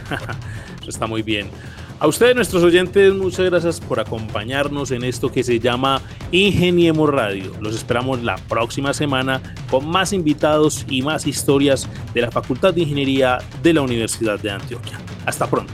Eso 0.81 0.89
está 0.89 1.05
muy 1.05 1.21
bien. 1.21 1.49
A 1.97 2.07
ustedes, 2.07 2.35
nuestros 2.35 2.61
oyentes, 2.61 3.13
muchas 3.13 3.45
gracias 3.45 3.79
por 3.79 4.01
acompañarnos 4.01 4.91
en 4.91 5.05
esto 5.05 5.31
que 5.31 5.43
se 5.43 5.61
llama 5.61 6.01
Ingeniemos 6.31 7.09
Radio. 7.09 7.53
Los 7.61 7.73
esperamos 7.73 8.21
la 8.21 8.35
próxima 8.35 8.93
semana 8.93 9.41
con 9.71 9.87
más 9.87 10.11
invitados 10.11 10.85
y 10.89 11.01
más 11.01 11.25
historias 11.25 11.87
de 12.13 12.21
la 12.21 12.31
Facultad 12.31 12.73
de 12.73 12.81
Ingeniería 12.81 13.37
de 13.63 13.73
la 13.73 13.81
Universidad 13.81 14.37
de 14.39 14.51
Antioquia. 14.51 14.99
Hasta 15.25 15.49
pronto. 15.49 15.73